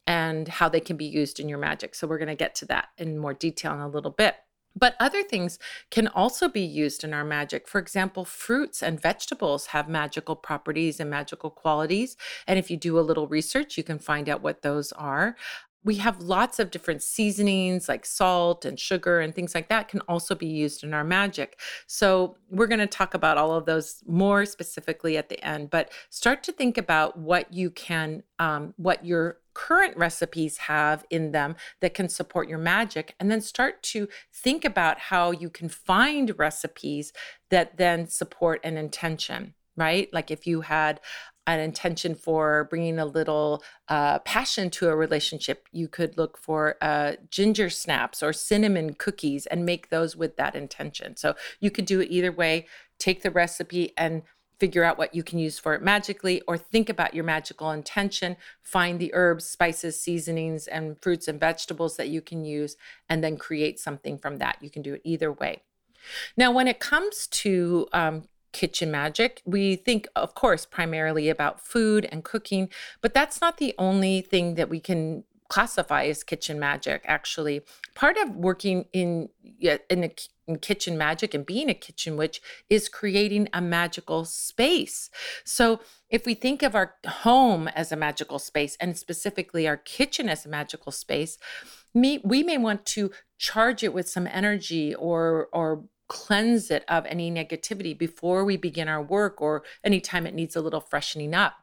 and 0.07 0.47
how 0.47 0.69
they 0.69 0.79
can 0.79 0.97
be 0.97 1.05
used 1.05 1.39
in 1.39 1.49
your 1.49 1.59
magic. 1.59 1.93
So 1.93 2.07
we're 2.07 2.17
going 2.17 2.27
to 2.29 2.35
get 2.35 2.55
to 2.55 2.65
that 2.67 2.87
in 2.97 3.19
more 3.19 3.33
detail 3.33 3.73
in 3.73 3.81
a 3.81 3.87
little 3.87 4.11
bit. 4.11 4.37
But 4.79 4.95
other 4.99 5.23
things 5.23 5.57
can 5.89 6.07
also 6.07 6.47
be 6.47 6.61
used 6.61 7.03
in 7.03 7.13
our 7.13 7.25
magic. 7.25 7.67
For 7.67 7.79
example, 7.79 8.25
fruits 8.25 8.83
and 8.83 9.01
vegetables 9.01 9.67
have 9.67 9.89
magical 9.89 10.35
properties 10.35 10.99
and 10.99 11.09
magical 11.09 11.49
qualities. 11.49 12.15
And 12.45 12.59
if 12.59 12.69
you 12.69 12.77
do 12.77 12.99
a 12.99 13.01
little 13.01 13.27
research, 13.27 13.77
you 13.77 13.83
can 13.83 13.99
find 13.99 14.29
out 14.29 14.41
what 14.41 14.61
those 14.61 14.91
are. 14.93 15.35
we 15.83 15.95
have 15.95 16.21
lots 16.21 16.59
of 16.59 16.69
different 16.69 17.01
seasonings 17.01 17.87
like 17.87 18.05
salt 18.05 18.65
and 18.65 18.77
sugar 18.77 19.21
and 19.21 19.33
things 19.33 19.55
like 19.55 19.69
that 19.69 19.87
can 19.87 20.01
also 20.01 20.35
be 20.35 20.47
used 20.47 20.83
in 20.83 20.93
our 20.93 21.03
magic. 21.03 21.59
So, 21.87 22.35
we're 22.49 22.67
going 22.67 22.79
to 22.79 22.87
talk 22.87 23.13
about 23.13 23.37
all 23.37 23.53
of 23.53 23.65
those 23.65 24.03
more 24.05 24.45
specifically 24.45 25.15
at 25.17 25.29
the 25.29 25.41
end, 25.45 25.69
but 25.69 25.89
start 26.09 26.43
to 26.43 26.51
think 26.51 26.77
about 26.77 27.17
what 27.17 27.53
you 27.53 27.69
can, 27.71 28.23
um, 28.37 28.73
what 28.75 29.05
your 29.05 29.37
current 29.57 29.97
recipes 29.97 30.57
have 30.57 31.03
in 31.09 31.31
them 31.31 31.55
that 31.81 31.95
can 31.95 32.07
support 32.07 32.47
your 32.47 32.59
magic, 32.59 33.15
and 33.19 33.31
then 33.31 33.41
start 33.41 33.81
to 33.81 34.07
think 34.31 34.63
about 34.63 34.99
how 34.99 35.31
you 35.31 35.49
can 35.49 35.67
find 35.67 36.37
recipes 36.37 37.11
that 37.49 37.77
then 37.77 38.07
support 38.07 38.61
an 38.63 38.77
intention 38.77 39.55
right? 39.79 40.11
Like 40.11 40.31
if 40.31 40.47
you 40.47 40.61
had 40.61 40.99
an 41.45 41.59
intention 41.59 42.15
for 42.15 42.65
bringing 42.69 42.99
a 42.99 43.05
little 43.05 43.63
uh, 43.87 44.19
passion 44.19 44.69
to 44.71 44.89
a 44.89 44.95
relationship, 44.95 45.67
you 45.71 45.87
could 45.87 46.17
look 46.17 46.37
for 46.37 46.75
uh, 46.81 47.13
ginger 47.29 47.69
snaps 47.69 48.21
or 48.21 48.33
cinnamon 48.33 48.95
cookies 48.95 49.45
and 49.45 49.65
make 49.65 49.89
those 49.89 50.15
with 50.15 50.35
that 50.35 50.55
intention. 50.55 51.15
So 51.15 51.35
you 51.59 51.71
could 51.71 51.85
do 51.85 52.01
it 52.01 52.09
either 52.09 52.31
way. 52.31 52.65
Take 52.99 53.21
the 53.21 53.31
recipe 53.31 53.93
and 53.95 54.23
figure 54.59 54.83
out 54.83 54.97
what 54.97 55.13
you 55.13 55.23
can 55.23 55.39
use 55.39 55.59
for 55.59 55.73
it 55.73 55.81
magically, 55.81 56.41
or 56.47 56.57
think 56.57 56.89
about 56.89 57.13
your 57.13 57.23
magical 57.23 57.71
intention, 57.71 58.37
find 58.61 58.99
the 58.99 59.13
herbs, 59.13 59.45
spices, 59.45 59.99
seasonings, 59.99 60.67
and 60.67 60.99
fruits 61.01 61.27
and 61.27 61.39
vegetables 61.39 61.97
that 61.97 62.09
you 62.09 62.21
can 62.21 62.43
use, 62.43 62.75
and 63.09 63.23
then 63.23 63.37
create 63.37 63.79
something 63.79 64.17
from 64.17 64.37
that. 64.37 64.57
You 64.61 64.69
can 64.69 64.81
do 64.81 64.95
it 64.95 65.01
either 65.03 65.31
way. 65.31 65.63
Now, 66.35 66.51
when 66.51 66.67
it 66.67 66.79
comes 66.79 67.27
to 67.27 67.87
um, 67.93 68.23
kitchen 68.57 68.89
magic. 68.89 69.41
We 69.45 69.75
think, 69.75 70.07
of 70.15 70.33
course, 70.33 70.65
primarily 70.65 71.29
about 71.29 71.61
food 71.61 72.07
and 72.11 72.23
cooking, 72.23 72.69
but 73.01 73.13
that's 73.13 73.39
not 73.39 73.57
the 73.57 73.75
only 73.77 74.21
thing 74.21 74.55
that 74.55 74.67
we 74.67 74.79
can 74.79 75.25
classify 75.49 76.05
as 76.05 76.23
kitchen 76.23 76.59
magic 76.59 77.01
actually 77.05 77.61
part 77.95 78.17
of 78.17 78.35
working 78.35 78.85
in 78.93 79.29
in, 79.89 80.03
a, 80.03 80.15
in 80.47 80.57
kitchen 80.57 80.97
magic 80.97 81.33
and 81.33 81.45
being 81.45 81.69
a 81.69 81.73
kitchen 81.73 82.17
witch 82.17 82.41
is 82.69 82.89
creating 82.89 83.47
a 83.53 83.61
magical 83.61 84.25
space 84.25 85.09
so 85.43 85.79
if 86.09 86.25
we 86.25 86.33
think 86.33 86.63
of 86.63 86.75
our 86.75 86.95
home 87.05 87.67
as 87.69 87.91
a 87.91 87.95
magical 87.95 88.39
space 88.39 88.77
and 88.79 88.97
specifically 88.97 89.67
our 89.67 89.77
kitchen 89.77 90.29
as 90.29 90.45
a 90.45 90.49
magical 90.49 90.91
space 90.91 91.37
me, 91.97 92.19
we 92.23 92.43
may 92.43 92.57
want 92.57 92.85
to 92.85 93.11
charge 93.37 93.83
it 93.83 93.93
with 93.93 94.07
some 94.07 94.27
energy 94.27 94.95
or 94.95 95.49
or 95.51 95.85
cleanse 96.07 96.71
it 96.71 96.85
of 96.87 97.05
any 97.05 97.29
negativity 97.29 97.97
before 97.97 98.45
we 98.45 98.55
begin 98.55 98.87
our 98.87 99.01
work 99.01 99.41
or 99.41 99.63
anytime 99.83 100.25
it 100.25 100.33
needs 100.33 100.55
a 100.55 100.61
little 100.61 100.79
freshening 100.79 101.33
up. 101.33 101.55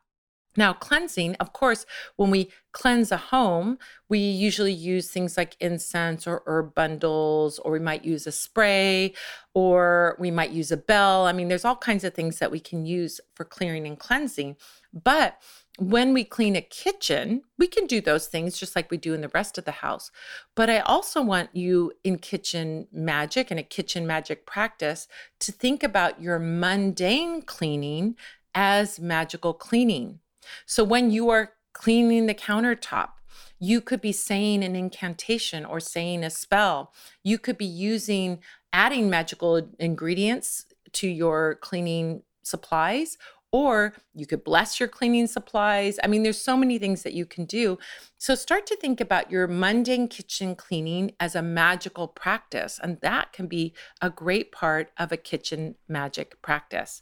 Now, 0.56 0.73
cleansing, 0.73 1.34
of 1.37 1.52
course, 1.52 1.84
when 2.16 2.30
we 2.30 2.50
cleanse 2.73 3.11
a 3.11 3.16
home, 3.16 3.78
we 4.08 4.18
usually 4.18 4.73
use 4.73 5.11
things 5.11 5.37
like 5.37 5.56
incense 5.61 6.26
or 6.26 6.42
herb 6.46 6.75
bundles, 6.75 7.58
or 7.58 7.73
we 7.73 7.80
might 7.80 8.04
use 8.04 8.26
a 8.26 8.32
spray, 8.32 9.14
or 9.54 10.16
we 10.20 10.30
might 10.30 10.50
use 10.50 10.70
a 10.70 10.76
bell. 10.76 11.26
I 11.26 11.32
mean, 11.32 11.49
there's 11.49 11.64
all 11.64 11.76
kinds 11.76 12.04
of 12.04 12.14
things 12.14 12.38
that 12.38 12.52
we 12.52 12.61
can 12.61 12.87
use 12.87 13.20
for 13.34 13.44
clearing 13.44 13.87
and 13.87 13.99
cleansing. 13.99 14.56
But 14.92 15.40
when 15.78 16.14
we 16.14 16.23
clean 16.23 16.54
a 16.54 16.61
kitchen, 16.61 17.42
we 17.58 17.66
can 17.66 17.87
do 17.87 18.00
those 18.00 18.28
things 18.28 18.56
just 18.56 18.76
like 18.76 18.92
we 18.92 18.96
do 18.96 19.12
in 19.12 19.23
the 19.23 19.30
rest 19.30 19.58
of 19.58 19.64
the 19.64 19.73
house. 19.73 20.12
But 20.54 20.70
I 20.70 20.78
also 20.78 21.20
want 21.20 21.50
you 21.52 21.92
in 22.04 22.18
kitchen 22.18 22.87
magic 22.92 23.50
and 23.50 23.58
a 23.58 23.64
kitchen 23.64 24.06
magic 24.06 24.46
practice 24.46 25.08
to 25.40 25.50
think 25.50 25.82
about 25.82 26.23
your 26.23 26.38
mundane 26.38 27.42
cleaning 27.42 28.14
as 28.54 29.00
magical 29.00 29.52
cleaning. 29.52 30.20
So 30.67 30.85
when 30.85 31.11
you 31.11 31.31
are 31.31 31.53
cleaning 31.73 32.27
the 32.27 32.35
countertop, 32.35 33.11
you 33.59 33.81
could 33.81 34.01
be 34.01 34.13
saying 34.13 34.63
an 34.63 34.77
incantation 34.77 35.65
or 35.65 35.81
saying 35.81 36.25
a 36.25 36.31
spell. 36.31 36.93
You 37.23 37.39
could 37.39 37.59
be 37.59 37.65
using 37.65 38.41
adding 38.73 39.09
magical 39.09 39.69
ingredients 39.79 40.67
to 40.93 41.09
your 41.09 41.57
cleaning 41.57 42.23
supplies 42.43 43.17
or 43.55 43.95
you 44.15 44.27
could 44.27 44.43
bless 44.43 44.81
your 44.81 44.89
cleaning 44.89 45.29
supplies. 45.29 46.01
I 46.03 46.09
mean, 46.09 46.25
there's 46.25 46.41
so 46.41 46.57
many 46.57 46.77
things 46.77 47.05
that 47.05 47.13
you 47.13 47.25
can 47.25 47.45
do. 47.45 47.79
So 48.19 48.35
start 48.35 48.67
to 48.67 48.75
think 48.75 49.01
about 49.01 49.31
your 49.31 49.47
mundane 49.47 50.09
kitchen 50.09 50.57
cleaning 50.57 51.13
as 51.21 51.37
a 51.37 51.43
magical 51.43 52.09
practice, 52.09 52.81
and 52.83 53.01
that 53.03 53.33
can 53.33 53.47
be 53.47 53.73
a 54.03 54.11
great 54.11 54.51
part 54.51 54.91
of 54.99 55.13
a 55.13 55.17
kitchen 55.17 55.77
magic 55.87 56.43
practice. 56.43 57.01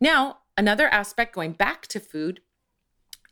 Now, 0.00 0.38
another 0.56 0.88
aspect 0.88 1.34
going 1.34 1.52
back 1.52 1.86
to 1.88 2.00
food 2.00 2.40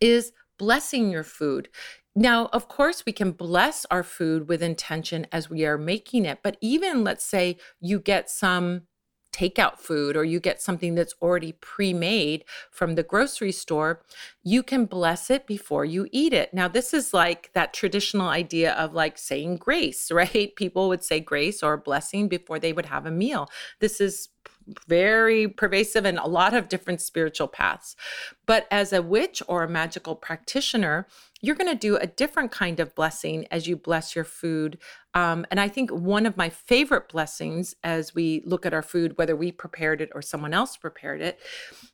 is 0.05 0.33
blessing 0.59 1.11
your 1.11 1.25
food. 1.25 1.69
Now, 2.15 2.47
of 2.53 2.69
course, 2.69 3.05
we 3.07 3.13
can 3.13 3.33
bless 3.33 3.87
our 3.91 4.05
food 4.05 4.49
with 4.49 4.63
intention 4.63 5.27
as 5.33 5.51
we 5.51 5.65
are 5.65 5.79
making 5.79 6.27
it, 6.27 6.41
but 6.43 6.57
even 6.61 7.03
let's 7.03 7.25
say 7.25 7.57
you 7.81 7.99
get 7.99 8.31
some 8.31 8.83
takeout 9.33 9.79
food 9.79 10.17
or 10.17 10.25
you 10.25 10.39
get 10.39 10.63
something 10.63 10.95
that's 10.95 11.15
already 11.21 11.53
pre-made 11.53 12.45
from 12.71 12.95
the 12.95 13.03
grocery 13.03 13.51
store, 13.51 14.01
you 14.45 14.63
can 14.63 14.85
bless 14.85 15.29
it 15.29 15.45
before 15.45 15.85
you 15.85 16.07
eat 16.13 16.33
it. 16.33 16.55
Now, 16.55 16.69
this 16.69 16.95
is 16.95 17.13
like 17.13 17.51
that 17.55 17.75
traditional 17.75 18.29
idea 18.29 18.75
of 18.75 18.95
like 18.95 19.19
saying 19.19 19.57
grace, 19.57 20.11
right? 20.13 20.55
People 20.55 20.89
would 20.89 21.03
say 21.03 21.19
grace 21.19 21.63
or 21.63 21.77
blessing 21.77 22.29
before 22.29 22.61
they 22.61 22.73
would 22.73 22.87
have 22.87 23.07
a 23.07 23.11
meal. 23.11 23.49
This 23.81 24.01
is 24.01 24.29
very 24.87 25.49
pervasive 25.49 26.05
in 26.05 26.19
a 26.19 26.27
lot 26.27 26.55
of 26.55 26.69
different 26.69 27.01
spiritual 27.01 27.49
paths. 27.49 27.97
But 28.47 28.67
as 28.71 28.93
a 28.93 29.03
witch 29.03 29.43
or 29.49 29.63
a 29.63 29.69
magical 29.69 30.15
practitioner, 30.15 31.07
you're 31.41 31.57
going 31.57 31.71
to 31.71 31.79
do 31.79 31.97
a 31.97 32.07
different 32.07 32.51
kind 32.51 32.81
of 32.81 32.95
blessing 32.95 33.47
as 33.51 33.67
you 33.67 33.77
bless 33.77 34.15
your 34.15 34.25
food. 34.25 34.79
Um, 35.13 35.47
and 35.51 35.61
I 35.61 35.69
think 35.69 35.91
one 35.91 36.27
of 36.27 36.37
my 36.37 36.49
favorite 36.49 37.09
blessings 37.09 37.75
as 37.85 38.15
we 38.15 38.43
look 38.47 38.65
at 38.65 38.75
our 38.75 38.83
food, 38.83 39.19
whether 39.19 39.37
we 39.37 39.53
prepared 39.53 40.01
it 40.01 40.11
or 40.15 40.23
someone 40.23 40.55
else 40.55 40.77
prepared 40.77 41.21
it, 41.21 41.39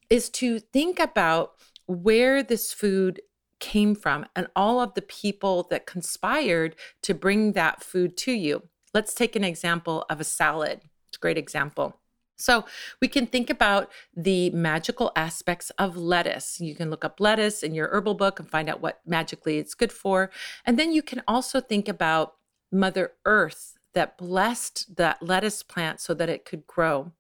is 0.09 0.29
to 0.31 0.61
think 0.61 1.00
about 1.00 1.53
where 1.87 2.43
this 2.43 2.73
food 2.73 3.21
came 3.59 3.95
from 3.95 4.25
and 4.35 4.49
all 4.57 4.81
of 4.81 4.95
the 4.95 5.03
people 5.03 5.67
that 5.71 5.87
conspired 5.87 6.75
to 7.03 7.15
bring 7.15 7.53
that 7.53 7.83
food 7.83 8.17
to 8.17 8.33
you. 8.33 8.62
Let's 8.95 9.15
take 9.15 9.37
an 9.37 9.45
example 9.45 10.05
of 10.11 10.21
a 10.21 10.25
salad. 10.25 10.81
It's 11.09 11.19
a 11.19 11.21
great 11.21 11.39
example. 11.39 12.00
So 12.41 12.65
we 13.01 13.09
can 13.09 13.27
think 13.27 13.51
about 13.51 13.91
the 14.17 14.51
magical 14.51 15.13
aspects 15.17 15.71
of 15.71 15.97
lettuce. 15.97 16.61
You 16.61 16.75
can 16.75 16.91
look 16.91 17.05
up 17.05 17.21
lettuce 17.21 17.63
in 17.63 17.75
your 17.75 17.89
herbal 17.89 18.15
book 18.15 18.41
and 18.41 18.49
find 18.49 18.69
out 18.69 18.81
what 18.81 19.01
magically 19.07 19.59
it's 19.59 19.75
good 19.75 19.93
for. 19.93 20.31
And 20.65 20.79
then 20.79 20.93
you 20.93 21.03
can 21.03 21.23
also 21.29 21.61
think 21.61 21.89
about 21.89 22.35
Mother 22.73 23.13
Earth 23.25 23.77
that 23.93 24.17
blessed 24.17 24.97
that 24.97 25.23
lettuce 25.23 25.63
plant 25.63 26.01
so 26.01 26.15
that 26.15 26.29
it 26.29 26.45
could 26.45 26.67
grow. 26.67 27.13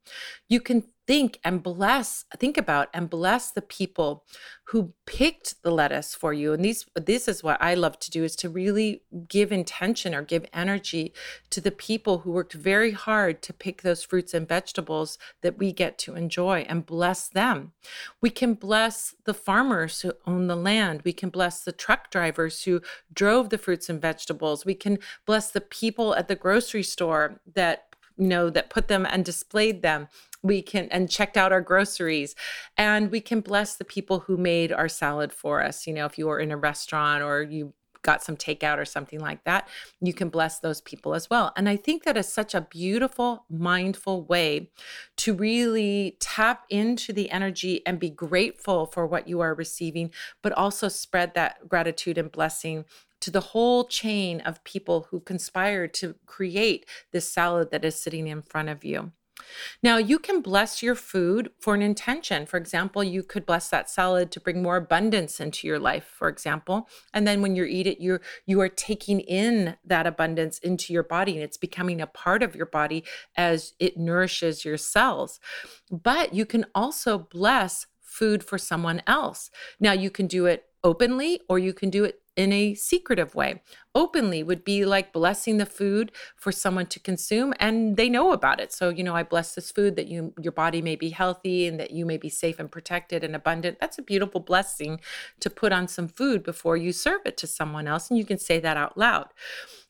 You 0.48 0.60
can 0.60 0.84
think 1.10 1.40
and 1.42 1.60
bless 1.60 2.24
think 2.38 2.56
about 2.56 2.88
and 2.94 3.10
bless 3.10 3.50
the 3.50 3.60
people 3.62 4.24
who 4.66 4.92
picked 5.06 5.60
the 5.64 5.70
lettuce 5.72 6.14
for 6.14 6.32
you. 6.32 6.52
And 6.52 6.64
these 6.64 6.86
this 6.94 7.26
is 7.26 7.42
what 7.42 7.60
i 7.60 7.74
love 7.74 7.98
to 7.98 8.10
do 8.12 8.22
is 8.22 8.36
to 8.36 8.48
really 8.48 9.02
give 9.26 9.50
intention 9.50 10.14
or 10.14 10.22
give 10.22 10.46
energy 10.52 11.12
to 11.50 11.60
the 11.60 11.72
people 11.72 12.18
who 12.18 12.30
worked 12.30 12.52
very 12.52 12.92
hard 12.92 13.42
to 13.42 13.52
pick 13.52 13.82
those 13.82 14.04
fruits 14.04 14.34
and 14.34 14.48
vegetables 14.48 15.18
that 15.40 15.58
we 15.58 15.72
get 15.72 15.98
to 15.98 16.14
enjoy 16.14 16.60
and 16.68 16.86
bless 16.86 17.28
them. 17.28 17.72
We 18.20 18.30
can 18.30 18.54
bless 18.54 19.16
the 19.24 19.34
farmers 19.34 20.02
who 20.02 20.12
own 20.28 20.46
the 20.46 20.54
land. 20.54 21.02
We 21.02 21.12
can 21.12 21.30
bless 21.30 21.64
the 21.64 21.72
truck 21.72 22.12
drivers 22.12 22.62
who 22.62 22.82
drove 23.12 23.50
the 23.50 23.58
fruits 23.58 23.88
and 23.88 24.00
vegetables. 24.00 24.64
We 24.64 24.76
can 24.76 25.00
bless 25.26 25.50
the 25.50 25.60
people 25.60 26.14
at 26.14 26.28
the 26.28 26.36
grocery 26.36 26.84
store 26.84 27.40
that 27.52 27.89
you 28.20 28.26
know 28.26 28.50
that 28.50 28.70
put 28.70 28.88
them 28.88 29.06
and 29.06 29.24
displayed 29.24 29.82
them. 29.82 30.08
We 30.42 30.62
can 30.62 30.88
and 30.90 31.10
checked 31.10 31.36
out 31.36 31.52
our 31.52 31.60
groceries. 31.60 32.34
And 32.76 33.10
we 33.10 33.20
can 33.20 33.40
bless 33.40 33.76
the 33.76 33.84
people 33.84 34.20
who 34.20 34.36
made 34.36 34.72
our 34.72 34.88
salad 34.88 35.32
for 35.32 35.62
us. 35.62 35.86
You 35.86 35.94
know 35.94 36.06
if 36.06 36.18
you 36.18 36.26
were 36.26 36.38
in 36.38 36.52
a 36.52 36.56
restaurant 36.56 37.22
or 37.22 37.42
you 37.42 37.72
got 38.02 38.22
some 38.22 38.36
takeout 38.36 38.78
or 38.78 38.84
something 38.84 39.20
like 39.20 39.44
that, 39.44 39.68
you 40.00 40.14
can 40.14 40.28
bless 40.28 40.58
those 40.58 40.80
people 40.80 41.14
as 41.14 41.28
well. 41.28 41.52
And 41.56 41.68
I 41.68 41.76
think 41.76 42.04
that 42.04 42.16
is 42.16 42.32
such 42.32 42.54
a 42.54 42.62
beautiful, 42.62 43.44
mindful 43.50 44.24
way 44.24 44.70
to 45.18 45.34
really 45.34 46.16
tap 46.18 46.64
into 46.70 47.12
the 47.12 47.30
energy 47.30 47.84
and 47.86 47.98
be 47.98 48.10
grateful 48.10 48.86
for 48.86 49.06
what 49.06 49.28
you 49.28 49.40
are 49.40 49.54
receiving, 49.54 50.10
but 50.42 50.52
also 50.52 50.88
spread 50.88 51.34
that 51.34 51.68
gratitude 51.68 52.16
and 52.16 52.32
blessing 52.32 52.84
to 53.20 53.30
the 53.30 53.40
whole 53.40 53.84
chain 53.84 54.40
of 54.40 54.64
people 54.64 55.08
who 55.10 55.20
conspired 55.20 55.94
to 55.94 56.14
create 56.26 56.86
this 57.12 57.32
salad 57.32 57.70
that 57.70 57.84
is 57.84 58.00
sitting 58.00 58.26
in 58.26 58.42
front 58.42 58.68
of 58.68 58.84
you. 58.84 59.12
Now, 59.82 59.96
you 59.96 60.18
can 60.18 60.40
bless 60.40 60.82
your 60.82 60.94
food 60.94 61.50
for 61.58 61.74
an 61.74 61.82
intention. 61.82 62.46
For 62.46 62.56
example, 62.56 63.02
you 63.02 63.22
could 63.22 63.46
bless 63.46 63.68
that 63.68 63.90
salad 63.90 64.30
to 64.32 64.40
bring 64.40 64.62
more 64.62 64.76
abundance 64.76 65.40
into 65.40 65.66
your 65.66 65.78
life, 65.78 66.04
for 66.04 66.28
example. 66.28 66.88
And 67.12 67.26
then 67.26 67.42
when 67.42 67.56
you 67.56 67.64
eat 67.64 67.86
it, 67.86 68.00
you're 68.00 68.20
you 68.46 68.60
are 68.60 68.68
taking 68.68 69.20
in 69.20 69.76
that 69.84 70.06
abundance 70.06 70.58
into 70.58 70.92
your 70.92 71.02
body 71.02 71.34
and 71.34 71.42
it's 71.42 71.56
becoming 71.56 72.00
a 72.00 72.06
part 72.06 72.42
of 72.42 72.54
your 72.54 72.66
body 72.66 73.04
as 73.36 73.74
it 73.78 73.96
nourishes 73.96 74.64
your 74.64 74.76
cells. 74.76 75.40
But 75.90 76.34
you 76.34 76.46
can 76.46 76.66
also 76.74 77.18
bless 77.18 77.86
food 78.00 78.42
for 78.42 78.58
someone 78.58 79.02
else. 79.06 79.50
Now, 79.78 79.92
you 79.92 80.10
can 80.10 80.26
do 80.26 80.46
it 80.46 80.64
openly 80.82 81.40
or 81.48 81.58
you 81.58 81.72
can 81.72 81.90
do 81.90 82.04
it 82.04 82.19
in 82.36 82.52
a 82.52 82.74
secretive 82.74 83.34
way. 83.34 83.62
Openly 83.94 84.42
would 84.42 84.64
be 84.64 84.84
like 84.84 85.12
blessing 85.12 85.58
the 85.58 85.66
food 85.66 86.12
for 86.36 86.52
someone 86.52 86.86
to 86.86 87.00
consume 87.00 87.52
and 87.58 87.96
they 87.96 88.08
know 88.08 88.32
about 88.32 88.60
it. 88.60 88.72
So, 88.72 88.88
you 88.88 89.02
know, 89.02 89.16
I 89.16 89.24
bless 89.24 89.54
this 89.54 89.72
food 89.72 89.96
that 89.96 90.06
you 90.06 90.32
your 90.40 90.52
body 90.52 90.80
may 90.80 90.94
be 90.94 91.10
healthy 91.10 91.66
and 91.66 91.80
that 91.80 91.90
you 91.90 92.06
may 92.06 92.16
be 92.16 92.28
safe 92.28 92.60
and 92.60 92.70
protected 92.70 93.24
and 93.24 93.34
abundant. 93.34 93.78
That's 93.80 93.98
a 93.98 94.02
beautiful 94.02 94.40
blessing 94.40 95.00
to 95.40 95.50
put 95.50 95.72
on 95.72 95.88
some 95.88 96.06
food 96.06 96.44
before 96.44 96.76
you 96.76 96.92
serve 96.92 97.22
it 97.24 97.36
to 97.38 97.46
someone 97.48 97.88
else 97.88 98.10
and 98.10 98.18
you 98.18 98.24
can 98.24 98.38
say 98.38 98.60
that 98.60 98.76
out 98.76 98.96
loud. 98.96 99.26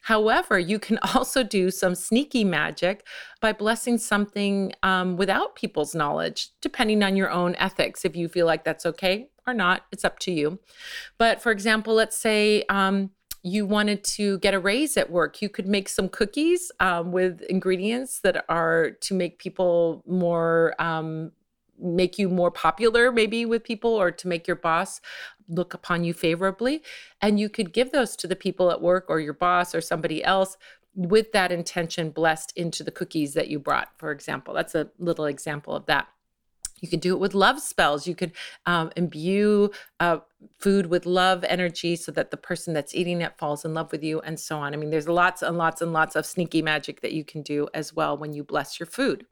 However, 0.01 0.59
you 0.59 0.79
can 0.79 0.99
also 1.15 1.43
do 1.43 1.71
some 1.71 1.95
sneaky 1.95 2.45
magic 2.45 3.07
by 3.41 3.53
blessing 3.53 3.99
something 3.99 4.73
um, 4.83 5.17
without 5.17 5.55
people's 5.55 5.95
knowledge, 5.95 6.51
depending 6.63 7.03
on 7.03 7.17
your 7.17 7.31
own 7.31 7.55
ethics. 7.57 8.05
If 8.05 8.17
you 8.17 8.29
feel 8.29 8.47
like 8.47 8.65
that's 8.65 8.87
okay, 8.87 9.29
or 9.51 9.55
not. 9.55 9.87
It's 9.93 10.05
up 10.05 10.19
to 10.21 10.33
you. 10.33 10.59
But 11.19 11.43
for 11.43 11.53
example, 11.53 11.95
let's 11.95 12.17
say 12.17 12.65
um, 12.69 13.11
you 13.43 13.67
wanted 13.67 14.05
to 14.05 14.39
get 14.39 14.55
a 14.55 14.59
raise 14.59 14.97
at 14.97 15.11
work, 15.11 15.43
you 15.43 15.49
could 15.49 15.67
make 15.67 15.89
some 15.89 16.09
cookies 16.09 16.71
um, 16.81 17.13
with 17.13 17.43
ingredients 17.43 18.21
that 18.21 18.45
are 18.49 18.91
to 18.91 19.15
make 19.15 19.39
people 19.39 20.03
more. 20.07 20.75
Um, 20.79 21.33
make 21.83 22.19
you 22.19 22.29
more 22.29 22.51
popular 22.51 23.11
maybe 23.11 23.47
with 23.47 23.65
people 23.65 23.95
or 23.95 24.11
to 24.11 24.29
make 24.29 24.47
your 24.47 24.55
boss 24.55 25.01
look 25.49 25.73
upon 25.73 26.05
you 26.05 26.13
favorably 26.13 26.83
and 27.23 27.41
you 27.41 27.49
could 27.49 27.73
give 27.73 27.91
those 27.91 28.15
to 28.15 28.27
the 28.27 28.37
people 28.37 28.71
at 28.71 28.83
work 28.83 29.07
or 29.09 29.19
your 29.19 29.33
boss 29.33 29.75
or 29.75 29.81
somebody 29.81 30.23
else 30.23 30.59
with 30.95 31.33
that 31.33 31.51
intention 31.51 32.11
blessed 32.11 32.53
into 32.55 32.85
the 32.85 32.91
cookies 32.91 33.33
that 33.33 33.49
you 33.49 33.59
brought 33.59 33.89
for 33.97 34.11
example 34.11 34.53
that's 34.53 34.75
a 34.75 34.91
little 34.99 35.25
example 35.25 35.75
of 35.75 35.87
that 35.87 36.07
you 36.81 36.89
could 36.89 37.01
do 37.01 37.15
it 37.15 37.21
with 37.21 37.35
love 37.35 37.61
spells. 37.61 38.07
You 38.07 38.15
could 38.15 38.33
um, 38.67 38.91
imbue 38.97 39.71
uh, 39.99 40.19
food 40.59 40.87
with 40.87 41.07
love 41.07 41.45
energy 41.45 41.97
so 41.97 42.13
that 42.13 42.31
the 42.31 42.37
person 42.37 42.75
that's 42.75 42.95
eating 42.95 43.21
it 43.21 43.37
falls 43.39 43.65
in 43.65 43.75
love 43.75 43.93
with 43.93 44.03
you, 44.03 44.21
and 44.21 44.39
so 44.39 44.59
on. 44.59 44.75
I 44.75 44.77
mean, 44.77 44.91
there's 44.91 45.09
lots 45.09 45.43
and 45.43 45.57
lots 45.57 45.81
and 45.81 45.93
lots 45.93 46.17
of 46.17 46.27
sneaky 46.27 46.63
magic 46.63 47.01
that 47.03 47.13
you 47.13 47.25
can 47.25 47.43
do 47.43 47.69
as 47.75 47.95
well 47.95 48.17
when 48.17 48.33
you 48.33 48.45
bless 48.45 48.81
your 48.81 48.87
food. 48.87 49.27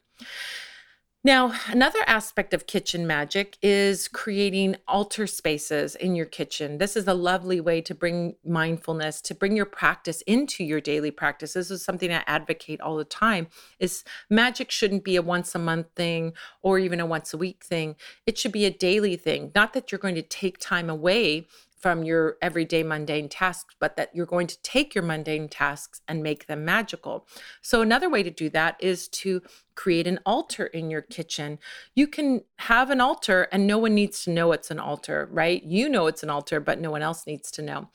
Now, 1.25 1.53
another 1.67 1.99
aspect 2.07 2.55
of 2.55 2.69
kitchen 2.69 3.05
magic 3.05 3.59
is 3.61 4.07
creating 4.07 4.77
altar 4.87 5.27
spaces 5.27 5.97
in 5.97 6.15
your 6.15 6.27
kitchen. 6.27 6.79
This 6.79 6.97
is 6.97 7.09
a 7.09 7.15
lovely 7.15 7.61
way 7.61 7.81
to 7.83 7.95
bring 7.95 8.37
mindfulness, 8.45 9.21
to 9.23 9.35
bring 9.35 9.57
your 9.57 9.67
practice 9.67 10.23
into 10.23 10.63
your 10.63 10.81
daily 10.81 11.11
practice. 11.11 11.55
This 11.55 11.73
is 11.73 11.85
something 11.85 12.13
I 12.13 12.23
advocate 12.29 12.81
all 12.81 12.97
the 12.97 13.05
time. 13.05 13.49
Is 13.81 14.05
magic 14.31 14.71
shouldn't 14.71 15.03
be 15.03 15.17
a 15.17 15.23
once 15.23 15.57
a 15.57 15.59
month 15.59 15.89
thing 15.97 16.35
or 16.63 16.79
even 16.79 17.01
a 17.01 17.07
once 17.07 17.35
a 17.35 17.39
week 17.39 17.65
thing. 17.65 17.97
It 18.25 18.39
should 18.39 18.53
be 18.53 18.65
a 18.65 18.71
daily 18.71 19.17
thing. 19.17 19.51
Not 19.57 19.73
that 19.73 19.91
you're 19.91 19.99
going 19.99 20.15
to 20.15 20.23
take 20.23 20.59
time 20.59 20.89
away 20.89 21.49
from 21.79 22.03
your 22.03 22.37
everyday 22.43 22.83
mundane 22.83 23.29
tasks, 23.29 23.75
but 23.79 23.97
that 23.97 24.15
you're 24.15 24.27
going 24.27 24.47
to 24.49 24.61
take 24.63 24.95
your 24.95 25.05
mundane 25.05 25.49
tasks 25.49 26.01
and 26.09 26.23
make 26.23 26.47
them 26.47 26.65
magical. 26.65 27.27
So, 27.63 27.81
another 27.81 28.11
way 28.11 28.23
to 28.23 28.31
do 28.31 28.51
that 28.51 28.77
is 28.81 29.09
to 29.09 29.43
create 29.75 30.07
an 30.07 30.19
altar 30.27 30.67
in 30.67 30.91
your 30.91 31.03
kitchen. 31.03 31.59
You 31.95 32.09
can 32.09 32.43
have 32.57 32.91
an 32.91 33.01
altar 33.01 33.49
and 33.53 33.67
no 33.67 33.79
one 33.79 33.95
needs 33.95 34.25
to 34.25 34.31
know 34.31 34.53
it's 34.53 34.71
an 34.71 34.81
altar, 34.81 35.29
right? 35.31 35.63
You 35.63 35.89
know 35.89 36.07
it's 36.09 36.23
an 36.23 36.31
altar, 36.31 36.59
but 36.61 36.81
no 36.81 36.91
one 36.91 37.03
else 37.03 37.27
needs 37.27 37.51
to 37.53 37.63
know. 37.63 37.89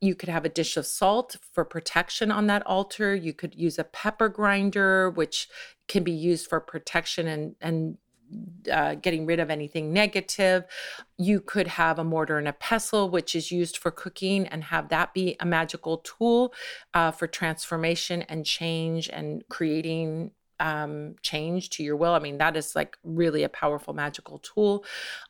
You 0.00 0.14
could 0.14 0.28
have 0.28 0.44
a 0.44 0.48
dish 0.48 0.76
of 0.76 0.86
salt 0.86 1.36
for 1.52 1.64
protection 1.64 2.30
on 2.30 2.46
that 2.46 2.64
altar. 2.66 3.14
You 3.14 3.34
could 3.34 3.54
use 3.54 3.78
a 3.78 3.84
pepper 3.84 4.28
grinder, 4.28 5.10
which 5.10 5.48
can 5.88 6.04
be 6.04 6.12
used 6.12 6.46
for 6.46 6.60
protection 6.60 7.26
and, 7.26 7.56
and 7.60 7.98
uh, 8.72 8.94
getting 8.94 9.26
rid 9.26 9.40
of 9.40 9.50
anything 9.50 9.92
negative. 9.92 10.64
You 11.16 11.40
could 11.40 11.66
have 11.66 11.98
a 11.98 12.04
mortar 12.04 12.38
and 12.38 12.48
a 12.48 12.52
pestle, 12.52 13.08
which 13.08 13.34
is 13.34 13.50
used 13.50 13.76
for 13.76 13.90
cooking, 13.90 14.46
and 14.46 14.64
have 14.64 14.88
that 14.90 15.14
be 15.14 15.36
a 15.40 15.46
magical 15.46 15.98
tool 15.98 16.52
uh, 16.94 17.10
for 17.10 17.26
transformation 17.26 18.22
and 18.22 18.44
change 18.44 19.08
and 19.08 19.44
creating 19.48 20.32
um, 20.60 21.14
change 21.22 21.70
to 21.70 21.82
your 21.82 21.96
will. 21.96 22.12
I 22.12 22.18
mean, 22.18 22.38
that 22.38 22.56
is 22.56 22.74
like 22.74 22.96
really 23.02 23.42
a 23.44 23.48
powerful 23.48 23.94
magical 23.94 24.38
tool. 24.38 24.84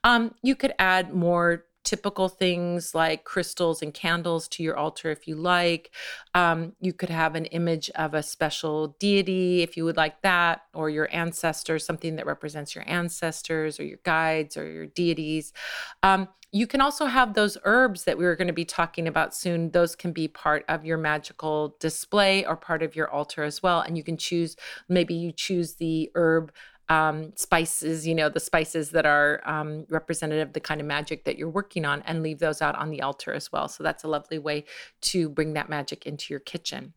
Um, 0.04 0.34
you 0.42 0.56
could 0.56 0.72
add 0.78 1.14
more 1.14 1.66
typical 1.88 2.28
things 2.28 2.94
like 2.94 3.24
crystals 3.24 3.80
and 3.80 3.94
candles 3.94 4.46
to 4.46 4.62
your 4.62 4.76
altar 4.76 5.10
if 5.10 5.26
you 5.26 5.34
like. 5.34 5.90
Um, 6.34 6.74
you 6.80 6.92
could 6.92 7.08
have 7.08 7.34
an 7.34 7.46
image 7.46 7.88
of 7.94 8.12
a 8.12 8.22
special 8.22 8.88
deity 9.00 9.62
if 9.62 9.74
you 9.74 9.86
would 9.86 9.96
like 9.96 10.20
that, 10.20 10.64
or 10.74 10.90
your 10.90 11.08
ancestors, 11.10 11.86
something 11.86 12.16
that 12.16 12.26
represents 12.26 12.74
your 12.74 12.84
ancestors 12.86 13.80
or 13.80 13.84
your 13.84 14.00
guides 14.04 14.58
or 14.58 14.70
your 14.70 14.84
deities. 14.84 15.54
Um, 16.02 16.28
you 16.52 16.66
can 16.66 16.82
also 16.82 17.06
have 17.06 17.32
those 17.32 17.56
herbs 17.64 18.04
that 18.04 18.18
we 18.18 18.24
were 18.26 18.36
going 18.36 18.48
to 18.48 18.52
be 18.52 18.66
talking 18.66 19.08
about 19.08 19.34
soon. 19.34 19.70
Those 19.70 19.96
can 19.96 20.12
be 20.12 20.28
part 20.28 20.66
of 20.68 20.84
your 20.84 20.98
magical 20.98 21.74
display 21.80 22.44
or 22.44 22.54
part 22.54 22.82
of 22.82 22.94
your 22.94 23.10
altar 23.10 23.44
as 23.44 23.62
well. 23.62 23.80
And 23.80 23.96
you 23.96 24.04
can 24.04 24.18
choose, 24.18 24.56
maybe 24.90 25.14
you 25.14 25.32
choose 25.32 25.76
the 25.76 26.10
herb 26.14 26.52
um, 26.88 27.32
spices, 27.36 28.06
you 28.06 28.14
know, 28.14 28.28
the 28.28 28.40
spices 28.40 28.90
that 28.90 29.06
are 29.06 29.42
um, 29.44 29.86
representative 29.88 30.48
of 30.48 30.54
the 30.54 30.60
kind 30.60 30.80
of 30.80 30.86
magic 30.86 31.24
that 31.24 31.36
you're 31.36 31.50
working 31.50 31.84
on, 31.84 32.02
and 32.06 32.22
leave 32.22 32.38
those 32.38 32.62
out 32.62 32.74
on 32.76 32.90
the 32.90 33.02
altar 33.02 33.32
as 33.32 33.52
well. 33.52 33.68
So 33.68 33.82
that's 33.82 34.04
a 34.04 34.08
lovely 34.08 34.38
way 34.38 34.64
to 35.02 35.28
bring 35.28 35.52
that 35.54 35.68
magic 35.68 36.06
into 36.06 36.32
your 36.32 36.40
kitchen. 36.40 36.94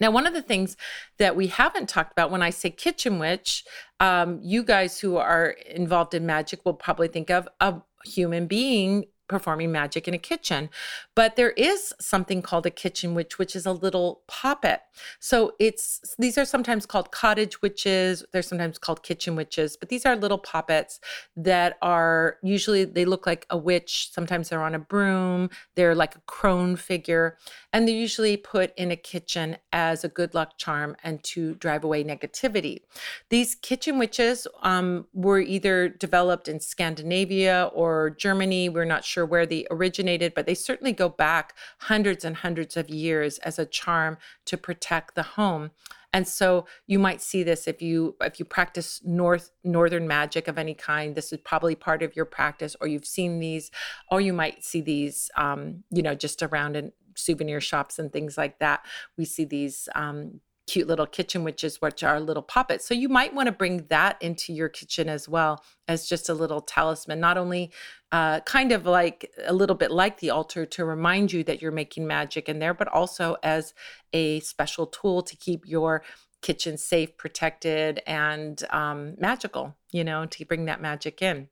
Now, 0.00 0.10
one 0.10 0.26
of 0.26 0.32
the 0.32 0.42
things 0.42 0.78
that 1.18 1.36
we 1.36 1.48
haven't 1.48 1.88
talked 1.88 2.12
about 2.12 2.30
when 2.30 2.42
I 2.42 2.50
say 2.50 2.70
kitchen 2.70 3.18
witch, 3.18 3.64
um, 4.00 4.40
you 4.42 4.64
guys 4.64 4.98
who 4.98 5.18
are 5.18 5.48
involved 5.66 6.14
in 6.14 6.24
magic 6.24 6.64
will 6.64 6.74
probably 6.74 7.08
think 7.08 7.30
of 7.30 7.46
a 7.60 7.82
human 8.06 8.46
being 8.46 9.04
performing 9.30 9.72
magic 9.72 10.06
in 10.08 10.12
a 10.12 10.18
kitchen. 10.18 10.68
But 11.14 11.36
there 11.36 11.52
is 11.52 11.94
something 12.00 12.42
called 12.42 12.66
a 12.66 12.70
kitchen 12.70 13.14
witch, 13.14 13.38
which 13.38 13.56
is 13.56 13.64
a 13.64 13.72
little 13.72 14.22
poppet. 14.26 14.80
So 15.20 15.52
it's 15.58 16.14
these 16.18 16.36
are 16.36 16.44
sometimes 16.44 16.84
called 16.84 17.12
cottage 17.12 17.62
witches. 17.62 18.24
They're 18.32 18.42
sometimes 18.42 18.76
called 18.76 19.02
kitchen 19.02 19.36
witches, 19.36 19.76
but 19.76 19.88
these 19.88 20.04
are 20.04 20.16
little 20.16 20.38
poppets 20.38 21.00
that 21.36 21.78
are 21.80 22.36
usually 22.42 22.84
they 22.84 23.04
look 23.04 23.26
like 23.26 23.46
a 23.48 23.56
witch. 23.56 24.10
Sometimes 24.12 24.48
they're 24.48 24.62
on 24.62 24.74
a 24.74 24.78
broom. 24.78 25.48
They're 25.76 25.94
like 25.94 26.16
a 26.16 26.20
crone 26.26 26.76
figure, 26.76 27.38
and 27.72 27.86
they're 27.86 27.94
usually 27.94 28.36
put 28.36 28.76
in 28.76 28.90
a 28.90 28.96
kitchen 28.96 29.56
as 29.72 30.04
a 30.04 30.08
good 30.08 30.34
luck 30.34 30.58
charm 30.58 30.96
and 31.04 31.22
to 31.22 31.54
drive 31.54 31.84
away 31.84 32.02
negativity. 32.02 32.80
These 33.28 33.54
kitchen 33.54 33.96
witches 33.98 34.48
um, 34.62 35.06
were 35.14 35.38
either 35.38 35.88
developed 35.88 36.48
in 36.48 36.58
Scandinavia 36.58 37.70
or 37.72 38.10
Germany. 38.10 38.68
We're 38.68 38.84
not 38.84 39.04
sure 39.04 39.19
sure 39.20 39.26
where 39.26 39.46
they 39.46 39.66
originated, 39.70 40.32
but 40.34 40.46
they 40.46 40.54
certainly 40.54 40.92
go 40.92 41.08
back 41.08 41.54
hundreds 41.78 42.24
and 42.24 42.36
hundreds 42.36 42.76
of 42.76 42.88
years 42.88 43.38
as 43.38 43.58
a 43.58 43.66
charm 43.66 44.16
to 44.46 44.56
protect 44.56 45.14
the 45.14 45.22
home. 45.22 45.70
And 46.12 46.26
so 46.26 46.66
you 46.86 46.98
might 46.98 47.20
see 47.20 47.44
this 47.44 47.68
if 47.68 47.80
you 47.80 48.16
if 48.20 48.40
you 48.40 48.44
practice 48.44 49.00
north 49.04 49.50
northern 49.62 50.08
magic 50.08 50.48
of 50.48 50.58
any 50.58 50.74
kind. 50.74 51.14
This 51.14 51.32
is 51.32 51.38
probably 51.44 51.76
part 51.76 52.02
of 52.02 52.16
your 52.16 52.24
practice, 52.24 52.74
or 52.80 52.88
you've 52.88 53.06
seen 53.06 53.38
these, 53.38 53.70
or 54.10 54.20
you 54.20 54.32
might 54.32 54.64
see 54.64 54.80
these, 54.80 55.30
um, 55.36 55.84
you 55.90 56.02
know, 56.02 56.14
just 56.14 56.42
around 56.42 56.76
in 56.76 56.92
souvenir 57.14 57.60
shops 57.60 57.98
and 57.98 58.12
things 58.12 58.36
like 58.36 58.58
that. 58.58 58.80
We 59.16 59.24
see 59.24 59.44
these 59.44 59.88
um, 59.94 60.40
cute 60.70 60.86
little 60.86 61.06
kitchen 61.06 61.42
witches, 61.42 61.80
which 61.82 62.04
are 62.04 62.20
little 62.20 62.44
puppets. 62.44 62.86
So 62.86 62.94
you 62.94 63.08
might 63.08 63.34
want 63.34 63.46
to 63.46 63.52
bring 63.52 63.86
that 63.88 64.22
into 64.22 64.52
your 64.52 64.68
kitchen 64.68 65.08
as 65.08 65.28
well 65.28 65.64
as 65.88 66.08
just 66.08 66.28
a 66.28 66.34
little 66.34 66.60
talisman, 66.60 67.18
not 67.18 67.36
only 67.36 67.72
uh, 68.12 68.38
kind 68.40 68.70
of 68.70 68.86
like 68.86 69.28
a 69.46 69.52
little 69.52 69.74
bit 69.74 69.90
like 69.90 70.20
the 70.20 70.30
altar 70.30 70.64
to 70.66 70.84
remind 70.84 71.32
you 71.32 71.42
that 71.42 71.60
you're 71.60 71.72
making 71.72 72.06
magic 72.06 72.48
in 72.48 72.60
there, 72.60 72.72
but 72.72 72.86
also 72.86 73.36
as 73.42 73.74
a 74.12 74.38
special 74.40 74.86
tool 74.86 75.22
to 75.22 75.34
keep 75.34 75.66
your 75.66 76.04
kitchen 76.40 76.78
safe, 76.78 77.16
protected, 77.16 78.00
and 78.06 78.62
um, 78.70 79.16
magical, 79.18 79.76
you 79.90 80.04
know, 80.04 80.24
to 80.26 80.44
bring 80.44 80.66
that 80.66 80.80
magic 80.80 81.20
in. 81.20 81.48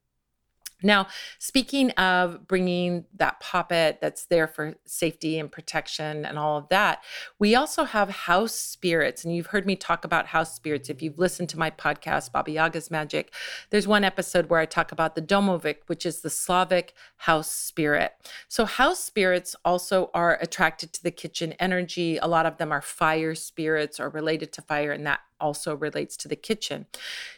Now, 0.83 1.09
speaking 1.39 1.91
of 1.93 2.47
bringing 2.47 3.05
that 3.17 3.41
poppet 3.41 3.99
that's 4.01 4.27
there 4.27 4.47
for 4.47 4.77
safety 4.85 5.39
and 5.39 5.51
protection 5.51 6.25
and 6.25 6.39
all 6.39 6.57
of 6.57 6.69
that, 6.69 7.03
we 7.39 7.57
also 7.57 7.85
have 7.85 8.09
house 8.09 8.55
spirits. 8.55 9.25
And 9.25 9.35
you've 9.35 9.49
heard 9.49 9.67
me 9.67 9.75
talk 9.75 10.05
about 10.05 10.27
house 10.27 10.55
spirits. 10.55 10.89
If 10.89 11.03
you've 11.03 11.19
listened 11.19 11.49
to 11.51 11.59
my 11.59 11.71
podcast, 11.71 12.31
Baba 12.31 12.53
Yaga's 12.53 12.91
Magic, 12.91 13.33
there's 13.71 13.89
one 13.89 14.05
episode 14.05 14.51
where 14.51 14.61
I 14.61 14.67
talk 14.67 14.93
about 14.93 15.17
the 15.17 15.23
Domovik, 15.23 15.79
which 15.87 16.07
is 16.07 16.21
the 16.21 16.31
Slavic 16.31 16.95
house 17.17 17.51
spirit. 17.51 18.13
So, 18.47 18.65
house 18.65 19.03
spirits 19.03 19.57
also 19.65 20.11
are 20.15 20.39
attracted 20.41 20.93
to 20.93 21.03
the 21.03 21.11
kitchen 21.11 21.55
energy. 21.55 22.19
A 22.19 22.27
lot 22.27 22.47
of 22.47 22.59
them 22.59 22.71
are 22.71 22.83
fire 22.83 23.35
spirits 23.35 23.99
or 23.99 24.09
related 24.09 24.53
to 24.53 24.63
fire, 24.63 24.93
and 24.93 25.07
that 25.07 25.21
also 25.41 25.75
relates 25.75 26.17
to 26.19 26.29
the 26.29 26.37
kitchen. 26.37 26.87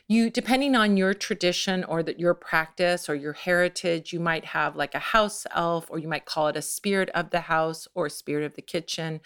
You, 0.09 0.31
depending 0.31 0.75
on 0.75 0.97
your 0.97 1.15
tradition 1.15 1.85
or 1.85 2.03
that 2.03 2.19
your 2.19 2.35
practice 2.35 3.09
or 3.09 3.15
your 3.15 3.33
heritage, 3.33 4.13
you 4.13 4.21
might 4.21 4.45
have 4.47 4.77
like 4.77 4.95
a 4.95 4.99
house 4.99 5.47
elf, 5.55 5.87
or 5.91 5.99
you 5.99 6.09
might 6.09 6.25
call 6.25 6.49
it 6.49 6.57
a 6.57 6.63
spirit 6.63 7.11
of 7.11 7.31
the 7.31 7.41
house 7.41 7.87
or 7.95 8.09
spirit 8.09 8.45
of 8.45 8.55
the 8.55 8.63
kitchen. 8.63 9.21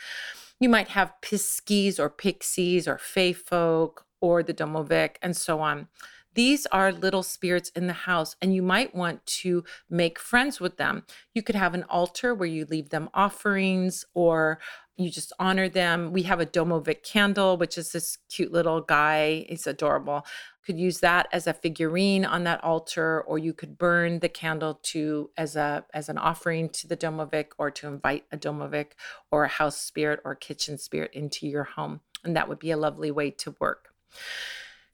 You 0.61 0.69
might 0.69 0.89
have 0.89 1.15
piskies 1.23 1.99
or 1.99 2.09
pixies 2.09 2.87
or 2.87 2.99
fae 2.99 3.33
folk 3.33 4.07
or 4.21 4.43
the 4.43 4.55
domovik 4.55 5.17
and 5.23 5.37
so 5.37 5.61
on. 5.61 5.89
These 6.35 6.67
are 6.67 6.93
little 6.93 7.23
spirits 7.23 7.71
in 7.71 7.87
the 7.87 7.93
house, 7.93 8.37
and 8.43 8.55
you 8.55 8.63
might 8.63 8.95
want 8.95 9.25
to 9.27 9.65
make 9.89 10.19
friends 10.19 10.61
with 10.61 10.77
them. 10.77 11.05
You 11.33 11.43
could 11.43 11.55
have 11.55 11.75
an 11.75 11.85
altar 11.85 12.35
where 12.35 12.49
you 12.49 12.65
leave 12.65 12.91
them 12.91 13.09
offerings 13.15 14.05
or 14.15 14.59
you 14.97 15.11
just 15.11 15.33
honor 15.41 15.69
them. 15.69 16.13
We 16.13 16.23
have 16.23 16.41
a 16.41 16.47
Domovic 16.47 17.03
candle, 17.03 17.57
which 17.57 17.77
is 17.77 17.91
this 17.91 18.19
cute 18.31 18.53
little 18.53 18.81
guy. 18.81 19.45
He's 19.49 19.67
adorable. 19.67 20.25
Could 20.65 20.79
use 20.79 21.01
that 21.01 21.27
as 21.33 21.47
a 21.47 21.53
figurine 21.53 22.25
on 22.25 22.45
that 22.45 22.63
altar, 22.63 23.21
or 23.21 23.39
you 23.39 23.53
could 23.53 23.77
burn 23.77 24.21
the 24.21 24.29
candle 24.29 24.79
to 24.85 25.31
as 25.37 25.57
a 25.57 25.85
as 25.93 26.09
an 26.09 26.17
offering 26.17 26.69
to 26.71 26.87
the 26.87 26.97
Domovic, 26.97 27.49
or 27.59 27.71
to 27.73 27.89
invite 27.89 28.25
a 28.31 28.37
Domovic 28.37 28.93
or 29.31 29.45
a 29.45 29.49
house 29.49 29.77
spirit 29.77 30.21
or 30.25 30.35
kitchen 30.35 30.79
spirit 30.79 31.13
into 31.13 31.47
your 31.47 31.65
home, 31.65 32.01
and 32.23 32.37
that 32.37 32.49
would 32.49 32.61
be 32.61 32.71
a 32.71 32.77
lovely 32.77 33.11
way 33.11 33.31
to 33.31 33.57
work. 33.61 33.93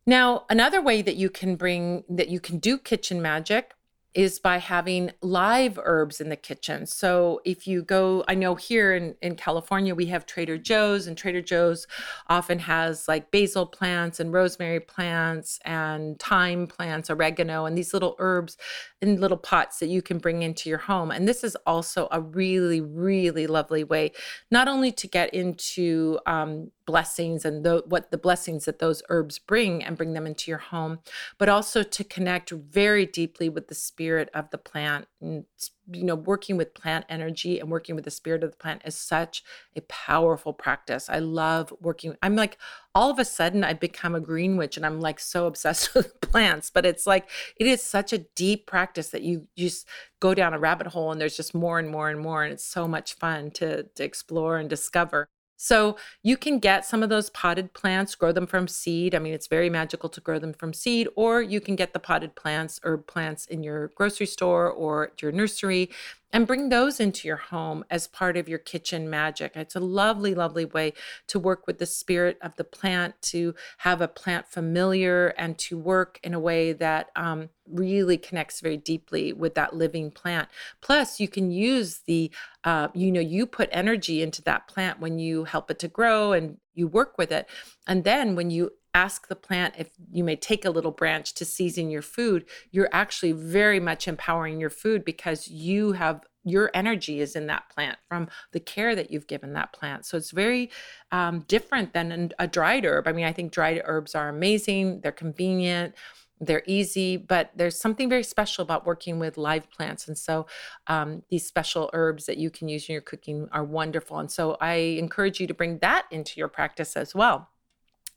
Now, 0.06 0.44
another 0.48 0.80
way 0.80 1.02
that 1.02 1.16
you 1.16 1.30
can 1.30 1.56
bring 1.56 2.04
that 2.08 2.28
you 2.28 2.40
can 2.40 2.58
do 2.58 2.78
kitchen 2.78 3.20
magic 3.22 3.74
is 4.12 4.40
by 4.40 4.58
having 4.58 5.12
live 5.22 5.78
herbs 5.84 6.20
in 6.20 6.30
the 6.30 6.36
kitchen. 6.36 6.84
So 6.84 7.40
if 7.44 7.66
you 7.66 7.82
go, 7.82 8.24
I 8.26 8.34
know 8.34 8.56
here 8.56 8.92
in, 8.92 9.14
in 9.22 9.36
California, 9.36 9.94
we 9.94 10.06
have 10.06 10.26
Trader 10.26 10.58
Joe's, 10.58 11.06
and 11.06 11.16
Trader 11.16 11.40
Joe's 11.40 11.86
often 12.28 12.58
has 12.58 13.06
like 13.06 13.30
basil 13.30 13.66
plants 13.66 14.18
and 14.18 14.32
rosemary 14.32 14.80
plants 14.80 15.60
and 15.64 16.18
thyme 16.18 16.66
plants, 16.66 17.08
oregano, 17.08 17.66
and 17.66 17.78
these 17.78 17.94
little 17.94 18.16
herbs 18.18 18.56
in 19.00 19.20
little 19.20 19.36
pots 19.36 19.78
that 19.78 19.88
you 19.88 20.02
can 20.02 20.18
bring 20.18 20.42
into 20.42 20.68
your 20.68 20.78
home. 20.78 21.12
And 21.12 21.28
this 21.28 21.44
is 21.44 21.56
also 21.64 22.08
a 22.10 22.20
really, 22.20 22.80
really 22.80 23.46
lovely 23.46 23.84
way, 23.84 24.10
not 24.50 24.66
only 24.66 24.90
to 24.90 25.06
get 25.06 25.32
into 25.32 26.18
um, 26.26 26.72
blessings 26.90 27.44
and 27.44 27.64
the, 27.64 27.84
what 27.86 28.10
the 28.10 28.18
blessings 28.18 28.64
that 28.64 28.80
those 28.80 29.00
herbs 29.10 29.38
bring 29.38 29.84
and 29.84 29.96
bring 29.96 30.12
them 30.12 30.26
into 30.26 30.50
your 30.50 30.58
home, 30.58 30.98
but 31.38 31.48
also 31.48 31.84
to 31.84 32.02
connect 32.02 32.50
very 32.50 33.06
deeply 33.06 33.48
with 33.48 33.68
the 33.68 33.76
spirit 33.76 34.28
of 34.34 34.50
the 34.50 34.58
plant. 34.58 35.06
And, 35.20 35.44
you 35.92 36.02
know, 36.02 36.16
working 36.16 36.56
with 36.56 36.74
plant 36.74 37.04
energy 37.08 37.60
and 37.60 37.70
working 37.70 37.94
with 37.94 38.04
the 38.04 38.10
spirit 38.10 38.42
of 38.42 38.50
the 38.50 38.56
plant 38.56 38.82
is 38.84 38.96
such 38.96 39.44
a 39.76 39.82
powerful 39.82 40.52
practice. 40.52 41.08
I 41.08 41.20
love 41.20 41.72
working. 41.80 42.16
I'm 42.22 42.34
like, 42.34 42.58
all 42.92 43.08
of 43.08 43.20
a 43.20 43.24
sudden, 43.24 43.62
I've 43.62 43.78
become 43.78 44.16
a 44.16 44.20
green 44.20 44.56
witch 44.56 44.76
and 44.76 44.84
I'm 44.84 45.00
like 45.00 45.20
so 45.20 45.46
obsessed 45.46 45.94
with 45.94 46.20
plants, 46.20 46.70
but 46.70 46.84
it's 46.84 47.06
like, 47.06 47.30
it 47.56 47.68
is 47.68 47.82
such 47.82 48.12
a 48.12 48.18
deep 48.34 48.66
practice 48.66 49.10
that 49.10 49.22
you 49.22 49.46
just 49.56 49.86
go 50.18 50.34
down 50.34 50.54
a 50.54 50.58
rabbit 50.58 50.88
hole 50.88 51.12
and 51.12 51.20
there's 51.20 51.36
just 51.36 51.54
more 51.54 51.78
and 51.78 51.88
more 51.88 52.10
and 52.10 52.18
more. 52.18 52.42
And 52.42 52.52
it's 52.52 52.64
so 52.64 52.88
much 52.88 53.14
fun 53.14 53.52
to, 53.52 53.84
to 53.84 54.02
explore 54.02 54.58
and 54.58 54.68
discover. 54.68 55.28
So 55.62 55.98
you 56.22 56.38
can 56.38 56.58
get 56.58 56.86
some 56.86 57.02
of 57.02 57.10
those 57.10 57.28
potted 57.28 57.74
plants, 57.74 58.14
grow 58.14 58.32
them 58.32 58.46
from 58.46 58.66
seed. 58.66 59.14
I 59.14 59.18
mean, 59.18 59.34
it's 59.34 59.46
very 59.46 59.68
magical 59.68 60.08
to 60.08 60.18
grow 60.18 60.38
them 60.38 60.54
from 60.54 60.72
seed, 60.72 61.06
or 61.16 61.42
you 61.42 61.60
can 61.60 61.76
get 61.76 61.92
the 61.92 61.98
potted 61.98 62.34
plants 62.34 62.80
herb 62.82 63.06
plants 63.06 63.44
in 63.44 63.62
your 63.62 63.88
grocery 63.88 64.24
store 64.24 64.70
or 64.70 65.12
your 65.20 65.32
nursery 65.32 65.90
and 66.32 66.46
bring 66.46 66.68
those 66.68 67.00
into 67.00 67.26
your 67.26 67.36
home 67.36 67.84
as 67.90 68.06
part 68.06 68.36
of 68.36 68.48
your 68.48 68.58
kitchen 68.58 69.10
magic. 69.10 69.52
It's 69.56 69.74
a 69.74 69.80
lovely, 69.80 70.34
lovely 70.34 70.64
way 70.64 70.92
to 71.28 71.38
work 71.38 71.66
with 71.66 71.78
the 71.78 71.86
spirit 71.86 72.38
of 72.40 72.54
the 72.56 72.64
plant, 72.64 73.20
to 73.22 73.54
have 73.78 74.00
a 74.00 74.08
plant 74.08 74.46
familiar, 74.46 75.28
and 75.36 75.58
to 75.58 75.76
work 75.78 76.20
in 76.22 76.34
a 76.34 76.40
way 76.40 76.72
that 76.72 77.10
um, 77.16 77.48
really 77.66 78.16
connects 78.16 78.60
very 78.60 78.76
deeply 78.76 79.32
with 79.32 79.54
that 79.54 79.74
living 79.74 80.10
plant. 80.10 80.48
Plus, 80.80 81.18
you 81.18 81.28
can 81.28 81.50
use 81.50 82.00
the, 82.06 82.30
uh, 82.64 82.88
you 82.94 83.10
know, 83.10 83.20
you 83.20 83.46
put 83.46 83.68
energy 83.72 84.22
into 84.22 84.42
that 84.42 84.68
plant 84.68 85.00
when 85.00 85.18
you 85.18 85.44
help 85.44 85.70
it 85.70 85.78
to 85.80 85.88
grow 85.88 86.32
and 86.32 86.58
you 86.74 86.86
work 86.86 87.18
with 87.18 87.32
it. 87.32 87.48
And 87.86 88.04
then 88.04 88.36
when 88.36 88.50
you 88.50 88.70
ask 88.94 89.28
the 89.28 89.36
plant 89.36 89.74
if 89.78 89.90
you 90.10 90.24
may 90.24 90.36
take 90.36 90.64
a 90.64 90.70
little 90.70 90.90
branch 90.90 91.34
to 91.34 91.44
season 91.44 91.90
your 91.90 92.02
food, 92.02 92.44
you're 92.70 92.88
actually 92.92 93.32
very 93.32 93.80
much 93.80 94.08
empowering 94.08 94.60
your 94.60 94.70
food 94.70 95.04
because 95.04 95.48
you 95.48 95.92
have 95.92 96.24
your 96.44 96.70
energy 96.72 97.20
is 97.20 97.36
in 97.36 97.46
that 97.48 97.68
plant 97.68 97.98
from 98.08 98.28
the 98.52 98.60
care 98.60 98.94
that 98.94 99.10
you've 99.10 99.26
given 99.26 99.52
that 99.52 99.72
plant. 99.72 100.06
So 100.06 100.16
it's 100.16 100.30
very 100.30 100.70
um, 101.12 101.40
different 101.48 101.92
than 101.92 102.32
a 102.38 102.46
dried 102.46 102.86
herb. 102.86 103.06
I 103.06 103.12
mean, 103.12 103.26
I 103.26 103.32
think 103.32 103.52
dried 103.52 103.82
herbs 103.84 104.14
are 104.14 104.28
amazing, 104.28 105.00
they're 105.02 105.12
convenient. 105.12 105.94
They're 106.42 106.62
easy, 106.66 107.18
but 107.18 107.50
there's 107.54 107.78
something 107.78 108.08
very 108.08 108.22
special 108.22 108.62
about 108.62 108.86
working 108.86 109.18
with 109.18 109.36
live 109.36 109.70
plants. 109.70 110.08
And 110.08 110.16
so 110.16 110.46
um, 110.86 111.22
these 111.28 111.46
special 111.46 111.90
herbs 111.92 112.24
that 112.24 112.38
you 112.38 112.48
can 112.48 112.66
use 112.66 112.88
in 112.88 112.94
your 112.94 113.02
cooking 113.02 113.46
are 113.52 113.62
wonderful. 113.62 114.18
And 114.18 114.30
so 114.30 114.56
I 114.58 114.72
encourage 114.72 115.38
you 115.38 115.46
to 115.48 115.52
bring 115.52 115.80
that 115.80 116.06
into 116.10 116.40
your 116.40 116.48
practice 116.48 116.96
as 116.96 117.14
well. 117.14 117.49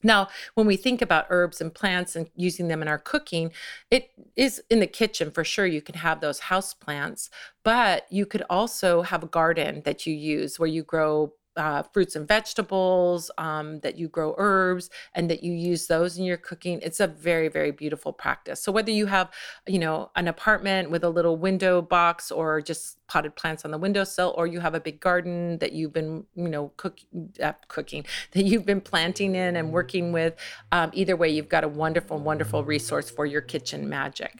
Now, 0.04 0.28
when 0.56 0.68
we 0.68 0.76
think 0.76 1.02
about 1.02 1.28
herbs 1.30 1.62
and 1.62 1.74
plants 1.74 2.16
and 2.16 2.30
using 2.36 2.68
them 2.68 2.82
in 2.82 2.88
our 2.88 3.00
cooking, 3.00 3.52
it 3.89 4.10
is 4.36 4.62
in 4.70 4.80
the 4.80 4.88
kitchen 4.88 5.32
for 5.32 5.44
sure. 5.44 5.66
You 5.66 5.82
can 5.82 5.96
have 5.96 6.20
those 6.20 6.39
house 6.39 6.74
plants, 6.74 7.30
but 7.63 8.06
you 8.12 8.26
could 8.26 8.44
also 8.50 9.02
have 9.02 9.24
a 9.24 9.28
garden 9.28 9.82
that 9.86 10.06
you 10.06 10.13
use 10.13 10.60
where 10.60 10.70
you 10.70 10.84
grow 10.84 11.34
uh, 11.56 11.84
fruits 11.84 12.16
and 12.16 12.28
vegetables, 12.28 13.30
um, 13.38 13.80
that 13.82 13.98
you 13.98 14.08
grow 14.08 14.36
herbs, 14.38 14.89
and 15.13 15.30
that 15.30 15.44
you 15.44 15.54
use 15.54 15.88
those 15.88 16.18
in 16.18 16.26
your 16.26 16.38
cooking. 16.38 16.80
It's 16.82 17.00
a 17.00 17.08
very, 17.08 17.48
very 17.48 17.72
beautiful 17.72 18.13
practice. 18.13 18.62
So 18.62 18.72
whether 18.72 18.92
you 18.92 19.06
have, 19.08 19.32
you 19.68 19.80
know, 19.80 20.12
an 20.16 20.28
apartment 20.28 20.89
with 20.89 21.04
a 21.04 21.10
little 21.10 21.38
window 21.38 21.82
box 21.82 22.32
or 22.32 22.62
just 22.62 22.98
potted 23.08 23.36
plants 23.36 23.66
on 23.66 23.72
the 23.72 23.78
windowsill, 23.78 24.34
or 24.38 24.48
you 24.48 24.60
have 24.60 24.76
a 24.76 24.80
big 24.80 25.00
garden 25.00 25.58
that 25.60 25.74
you've 25.74 25.94
been, 25.94 26.26
you 26.36 26.50
know, 26.50 26.72
cook, 26.78 27.00
uh, 27.42 27.54
cooking 27.68 28.06
that 28.32 28.44
you've 28.46 28.66
been 28.66 28.82
planting 28.82 29.36
in 29.36 29.56
and 29.56 29.72
working 29.72 30.12
with, 30.12 30.36
um, 30.72 30.89
either 30.94 31.16
way, 31.16 31.30
you've 31.30 31.50
got 31.50 31.63
a 31.63 31.68
wonderful, 31.68 32.18
wonderful 32.18 32.63
resource 32.63 33.10
for 33.10 33.26
your 33.26 33.42
kitchen 33.42 33.88
magic. 33.88 34.39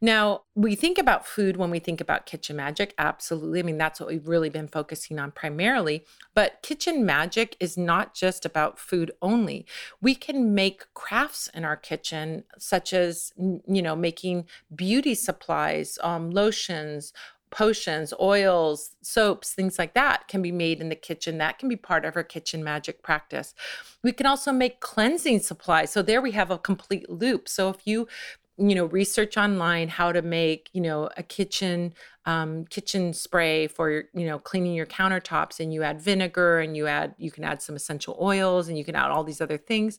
Now, 0.00 0.42
we 0.54 0.74
think 0.74 0.98
about 0.98 1.26
food 1.26 1.56
when 1.56 1.70
we 1.70 1.78
think 1.78 2.00
about 2.00 2.26
kitchen 2.26 2.56
magic. 2.56 2.94
Absolutely. 2.98 3.60
I 3.60 3.62
mean, 3.62 3.78
that's 3.78 4.00
what 4.00 4.08
we've 4.08 4.28
really 4.28 4.50
been 4.50 4.68
focusing 4.68 5.18
on 5.18 5.30
primarily. 5.30 6.04
But 6.34 6.62
kitchen 6.62 7.04
magic 7.04 7.56
is 7.60 7.76
not 7.76 8.14
just 8.14 8.44
about 8.44 8.78
food 8.78 9.12
only. 9.22 9.66
We 10.00 10.14
can 10.14 10.54
make 10.54 10.84
crafts 10.94 11.48
in 11.54 11.64
our 11.64 11.76
kitchen, 11.76 12.44
such 12.58 12.92
as, 12.92 13.32
you 13.36 13.82
know, 13.82 13.96
making 13.96 14.46
beauty 14.74 15.14
supplies, 15.14 15.98
um, 16.02 16.30
lotions, 16.30 17.12
potions, 17.50 18.14
oils, 18.20 18.94
soaps, 19.02 19.52
things 19.52 19.78
like 19.78 19.92
that 19.94 20.28
can 20.28 20.40
be 20.40 20.52
made 20.52 20.80
in 20.80 20.88
the 20.88 20.94
kitchen. 20.94 21.38
That 21.38 21.58
can 21.58 21.68
be 21.68 21.76
part 21.76 22.04
of 22.04 22.16
our 22.16 22.22
kitchen 22.22 22.62
magic 22.62 23.02
practice. 23.02 23.54
We 24.02 24.12
can 24.12 24.26
also 24.26 24.52
make 24.52 24.80
cleansing 24.80 25.40
supplies. 25.40 25.90
So 25.90 26.00
there 26.00 26.22
we 26.22 26.30
have 26.32 26.50
a 26.50 26.58
complete 26.58 27.10
loop. 27.10 27.48
So 27.48 27.68
if 27.68 27.86
you 27.86 28.06
you 28.60 28.74
know 28.74 28.84
research 28.86 29.36
online 29.36 29.88
how 29.88 30.12
to 30.12 30.22
make 30.22 30.68
you 30.72 30.80
know 30.80 31.08
a 31.16 31.22
kitchen 31.22 31.94
um, 32.26 32.66
kitchen 32.66 33.14
spray 33.14 33.66
for 33.66 34.04
you 34.12 34.26
know 34.26 34.38
cleaning 34.38 34.74
your 34.74 34.86
countertops 34.86 35.58
and 35.58 35.72
you 35.72 35.82
add 35.82 36.00
vinegar 36.00 36.60
and 36.60 36.76
you 36.76 36.86
add 36.86 37.14
you 37.16 37.30
can 37.30 37.44
add 37.44 37.62
some 37.62 37.74
essential 37.74 38.16
oils 38.20 38.68
and 38.68 38.76
you 38.76 38.84
can 38.84 38.94
add 38.94 39.10
all 39.10 39.24
these 39.24 39.40
other 39.40 39.56
things. 39.56 39.98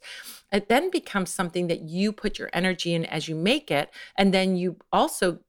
It 0.52 0.70
then 0.70 0.92
becomes 0.92 1.32
something 1.32 1.68
that 1.68 1.82
you 1.82 2.12
put 2.12 2.38
your 2.38 2.50
energy 2.54 2.94
in 2.94 3.06
as 3.06 3.28
you 3.28 3.36
make 3.36 3.72
it 3.72 3.90
and 4.18 4.34
then 4.34 4.56
you 4.56 4.78
also 4.94 5.40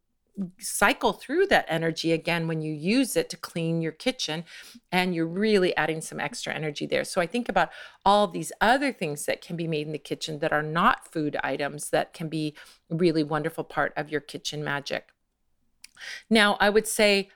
cycle 0.58 1.12
through 1.12 1.46
that 1.46 1.66
energy 1.68 2.12
again 2.12 2.48
when 2.48 2.62
you 2.62 2.72
use 2.72 3.16
it 3.16 3.28
to 3.30 3.36
clean 3.36 3.82
your 3.82 3.92
kitchen 3.92 4.44
and 4.90 5.14
you're 5.14 5.26
really 5.26 5.76
adding 5.76 6.00
some 6.00 6.18
extra 6.18 6.54
energy 6.54 6.86
there. 6.86 7.04
So 7.04 7.20
i 7.20 7.26
think 7.26 7.48
about 7.48 7.70
all 8.04 8.26
these 8.26 8.52
other 8.60 8.92
things 8.92 9.26
that 9.26 9.42
can 9.42 9.56
be 9.56 9.68
made 9.68 9.86
in 9.86 9.92
the 9.92 9.98
kitchen 9.98 10.38
that 10.38 10.52
are 10.52 10.62
not 10.62 11.12
food 11.12 11.36
items 11.44 11.90
that 11.90 12.12
can 12.14 12.28
be 12.28 12.54
really 12.88 13.22
wonderful 13.22 13.64
part 13.64 13.92
of 13.96 14.10
your 14.10 14.20
kitchen 14.20 14.64
magic. 14.64 15.08
Now 16.30 16.56
i 16.60 16.70
would 16.70 16.86
say 16.86 17.30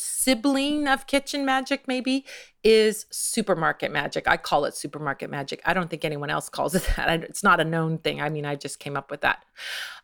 sibling 0.00 0.88
of 0.88 1.06
kitchen 1.06 1.44
magic 1.44 1.86
maybe 1.86 2.24
is 2.62 3.06
supermarket 3.10 3.90
magic. 3.90 4.28
I 4.28 4.36
call 4.36 4.64
it 4.64 4.74
supermarket 4.74 5.30
magic. 5.30 5.62
I 5.64 5.72
don't 5.72 5.88
think 5.88 6.04
anyone 6.04 6.30
else 6.30 6.48
calls 6.48 6.74
it 6.74 6.88
that. 6.96 7.24
It's 7.24 7.42
not 7.42 7.60
a 7.60 7.64
known 7.64 7.98
thing. 7.98 8.20
I 8.20 8.28
mean 8.28 8.44
i 8.44 8.54
just 8.54 8.78
came 8.78 8.96
up 8.96 9.10
with 9.10 9.20
that. 9.20 9.44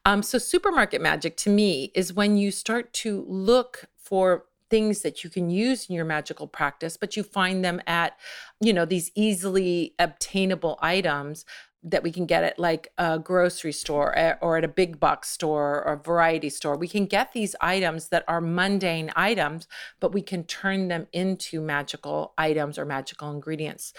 Um, 0.04 0.22
so 0.22 0.38
supermarket 0.38 1.00
magic 1.00 1.36
to 1.38 1.50
me 1.50 1.90
is 1.94 2.12
when 2.12 2.36
you 2.36 2.50
start 2.50 2.92
to 2.94 3.24
look 3.28 3.86
for 3.96 4.44
things 4.68 5.02
that 5.02 5.22
you 5.22 5.30
can 5.30 5.48
use 5.48 5.86
in 5.88 5.94
your 5.94 6.04
magical 6.04 6.46
practice 6.48 6.96
but 6.96 7.16
you 7.16 7.22
find 7.22 7.64
them 7.64 7.80
at 7.86 8.16
you 8.60 8.72
know 8.72 8.84
these 8.84 9.12
easily 9.14 9.94
obtainable 9.98 10.78
items 10.82 11.44
that 11.86 12.02
we 12.02 12.10
can 12.10 12.26
get 12.26 12.42
at 12.42 12.58
like 12.58 12.92
a 12.98 13.16
grocery 13.16 13.72
store 13.72 14.16
eh, 14.18 14.34
or 14.40 14.56
at 14.56 14.64
a 14.64 14.68
big 14.68 14.98
box 14.98 15.30
store 15.30 15.84
or 15.84 15.94
a 15.94 16.02
variety 16.02 16.50
store. 16.50 16.76
We 16.76 16.88
can 16.88 17.06
get 17.06 17.32
these 17.32 17.54
items 17.60 18.08
that 18.08 18.24
are 18.26 18.40
mundane 18.40 19.12
items, 19.14 19.68
but 20.00 20.12
we 20.12 20.20
can 20.20 20.42
turn 20.44 20.88
them 20.88 21.06
into 21.12 21.60
magical 21.60 22.34
items 22.36 22.76
or 22.76 22.84
magical 22.84 23.30
ingredients. 23.30 23.92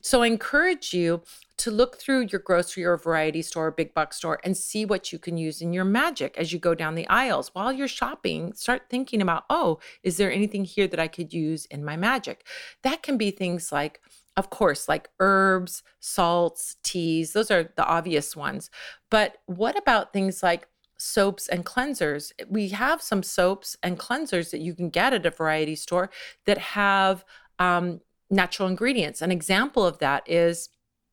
So 0.00 0.22
I 0.22 0.28
encourage 0.28 0.94
you 0.94 1.22
to 1.58 1.70
look 1.72 1.96
through 1.96 2.26
your 2.30 2.40
grocery 2.40 2.84
or 2.84 2.96
variety 2.96 3.42
store 3.42 3.66
or 3.66 3.70
big 3.72 3.92
box 3.92 4.16
store 4.16 4.40
and 4.44 4.56
see 4.56 4.84
what 4.84 5.12
you 5.12 5.18
can 5.18 5.36
use 5.36 5.60
in 5.60 5.72
your 5.72 5.84
magic 5.84 6.36
as 6.38 6.52
you 6.52 6.60
go 6.60 6.74
down 6.74 6.94
the 6.94 7.08
aisles. 7.08 7.50
While 7.52 7.72
you're 7.72 7.88
shopping, 7.88 8.52
start 8.52 8.82
thinking 8.88 9.20
about, 9.20 9.44
oh, 9.50 9.80
is 10.04 10.16
there 10.16 10.32
anything 10.32 10.64
here 10.64 10.86
that 10.86 11.00
I 11.00 11.08
could 11.08 11.32
use 11.32 11.66
in 11.66 11.84
my 11.84 11.96
magic? 11.96 12.46
That 12.82 13.02
can 13.02 13.16
be 13.16 13.32
things 13.32 13.72
like 13.72 14.00
of 14.36 14.50
course, 14.50 14.88
like 14.88 15.10
herbs, 15.20 15.82
salts, 16.00 16.76
teas, 16.82 17.32
those 17.32 17.50
are 17.50 17.70
the 17.76 17.84
obvious 17.84 18.34
ones. 18.34 18.70
But 19.10 19.38
what 19.46 19.76
about 19.76 20.12
things 20.12 20.42
like 20.42 20.68
soaps 20.98 21.48
and 21.48 21.66
cleansers? 21.66 22.32
We 22.48 22.68
have 22.70 23.02
some 23.02 23.22
soaps 23.22 23.76
and 23.82 23.98
cleansers 23.98 24.50
that 24.50 24.60
you 24.60 24.74
can 24.74 24.88
get 24.88 25.12
at 25.12 25.26
a 25.26 25.30
variety 25.30 25.74
store 25.74 26.10
that 26.46 26.58
have 26.58 27.24
um, 27.58 28.00
natural 28.30 28.68
ingredients. 28.68 29.20
An 29.20 29.30
example 29.30 29.86
of 29.86 29.98
that 29.98 30.28
is 30.28 30.70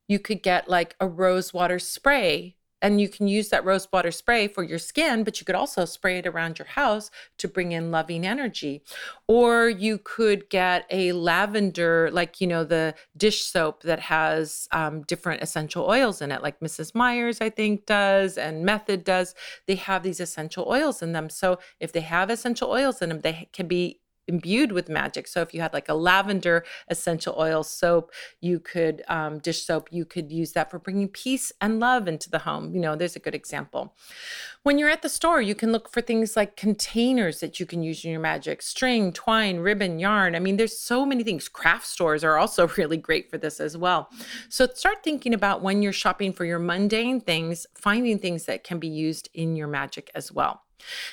you 0.08 0.18
could 0.18 0.42
get 0.42 0.68
like 0.68 0.96
a 0.98 1.06
rose 1.06 1.52
water 1.52 1.78
spray 1.78 2.56
and 2.82 3.00
you 3.00 3.08
can 3.08 3.28
use 3.28 3.48
that 3.50 3.64
rose 3.64 3.88
water 3.92 4.10
spray 4.10 4.48
for 4.48 4.62
your 4.62 4.78
skin, 4.78 5.24
but 5.24 5.40
you 5.40 5.44
could 5.44 5.54
also 5.54 5.84
spray 5.84 6.18
it 6.18 6.26
around 6.26 6.58
your 6.58 6.66
house 6.66 7.10
to 7.38 7.48
bring 7.48 7.72
in 7.72 7.90
loving 7.90 8.26
energy. 8.26 8.82
Or 9.28 9.68
you 9.68 9.98
could 9.98 10.48
get 10.50 10.86
a 10.90 11.12
lavender, 11.12 12.10
like, 12.12 12.40
you 12.40 12.46
know, 12.46 12.64
the 12.64 12.94
dish 13.16 13.42
soap 13.42 13.82
that 13.82 14.00
has 14.00 14.68
um, 14.72 15.02
different 15.02 15.42
essential 15.42 15.84
oils 15.84 16.20
in 16.20 16.32
it, 16.32 16.42
like 16.42 16.60
Mrs. 16.60 16.94
Meyer's, 16.94 17.40
I 17.40 17.50
think, 17.50 17.86
does, 17.86 18.36
and 18.36 18.64
Method 18.64 19.04
does. 19.04 19.34
They 19.66 19.76
have 19.76 20.02
these 20.02 20.20
essential 20.20 20.66
oils 20.68 21.02
in 21.02 21.12
them. 21.12 21.30
So 21.30 21.58
if 21.78 21.92
they 21.92 22.00
have 22.00 22.30
essential 22.30 22.70
oils 22.70 23.02
in 23.02 23.10
them, 23.10 23.20
they 23.20 23.48
can 23.52 23.68
be 23.68 23.99
imbued 24.30 24.72
with 24.72 24.88
magic. 24.88 25.28
So 25.28 25.42
if 25.42 25.52
you 25.52 25.60
had 25.60 25.74
like 25.74 25.88
a 25.88 25.94
lavender 25.94 26.64
essential 26.88 27.34
oil 27.38 27.62
soap, 27.62 28.12
you 28.40 28.60
could 28.60 29.02
um, 29.08 29.38
dish 29.38 29.64
soap, 29.64 29.88
you 29.90 30.04
could 30.04 30.32
use 30.32 30.52
that 30.52 30.70
for 30.70 30.78
bringing 30.78 31.08
peace 31.08 31.52
and 31.60 31.80
love 31.80 32.08
into 32.08 32.30
the 32.30 32.38
home. 32.38 32.72
You 32.72 32.80
know, 32.80 32.96
there's 32.96 33.16
a 33.16 33.20
good 33.20 33.34
example. 33.34 33.94
When 34.62 34.78
you're 34.78 34.90
at 34.90 35.02
the 35.02 35.08
store, 35.08 35.40
you 35.40 35.54
can 35.54 35.72
look 35.72 35.90
for 35.90 36.00
things 36.00 36.36
like 36.36 36.56
containers 36.56 37.40
that 37.40 37.58
you 37.58 37.66
can 37.66 37.82
use 37.82 38.04
in 38.04 38.10
your 38.10 38.20
magic, 38.20 38.62
string, 38.62 39.12
twine, 39.12 39.58
ribbon, 39.58 39.98
yarn. 39.98 40.36
I 40.36 40.38
mean, 40.38 40.56
there's 40.56 40.78
so 40.78 41.04
many 41.04 41.24
things. 41.24 41.48
Craft 41.48 41.86
stores 41.86 42.22
are 42.24 42.38
also 42.38 42.68
really 42.78 42.96
great 42.96 43.30
for 43.30 43.38
this 43.38 43.60
as 43.60 43.76
well. 43.76 44.10
So 44.48 44.66
start 44.74 45.02
thinking 45.02 45.34
about 45.34 45.62
when 45.62 45.82
you're 45.82 45.92
shopping 45.92 46.32
for 46.32 46.44
your 46.44 46.58
mundane 46.58 47.20
things, 47.20 47.66
finding 47.74 48.18
things 48.18 48.44
that 48.44 48.64
can 48.64 48.78
be 48.78 48.88
used 48.88 49.28
in 49.34 49.56
your 49.56 49.68
magic 49.68 50.10
as 50.14 50.30
well. 50.30 50.62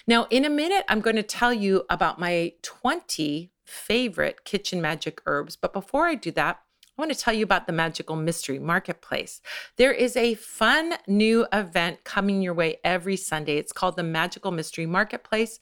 Now, 0.06 0.28
in 0.30 0.46
a 0.46 0.50
minute, 0.50 0.86
I'm 0.88 1.02
going 1.02 1.16
to 1.16 1.24
tell 1.24 1.54
you 1.54 1.84
about 1.90 2.20
my 2.20 2.54
20 2.62 3.52
favorite 3.66 4.46
kitchen 4.46 4.82
magic 4.82 5.22
herbs. 5.26 5.56
But 5.56 5.74
before 5.74 6.08
I 6.08 6.16
do 6.16 6.32
that, 6.32 6.60
I 6.98 7.02
want 7.02 7.14
to 7.14 7.20
tell 7.20 7.34
you 7.34 7.44
about 7.44 7.68
the 7.68 7.74
Magical 7.74 8.16
Mystery 8.16 8.58
Marketplace. 8.58 9.40
There 9.76 9.92
is 9.92 10.16
a 10.16 10.34
fun 10.34 10.96
new 11.08 11.46
event 11.54 12.04
coming 12.04 12.42
your 12.42 12.56
way 12.56 12.78
every 12.84 13.18
Sunday. 13.18 13.58
It's 13.58 13.72
called 13.72 13.98
the 13.98 14.04
Magical 14.04 14.50
Mystery 14.50 14.88
Marketplace, 14.88 15.60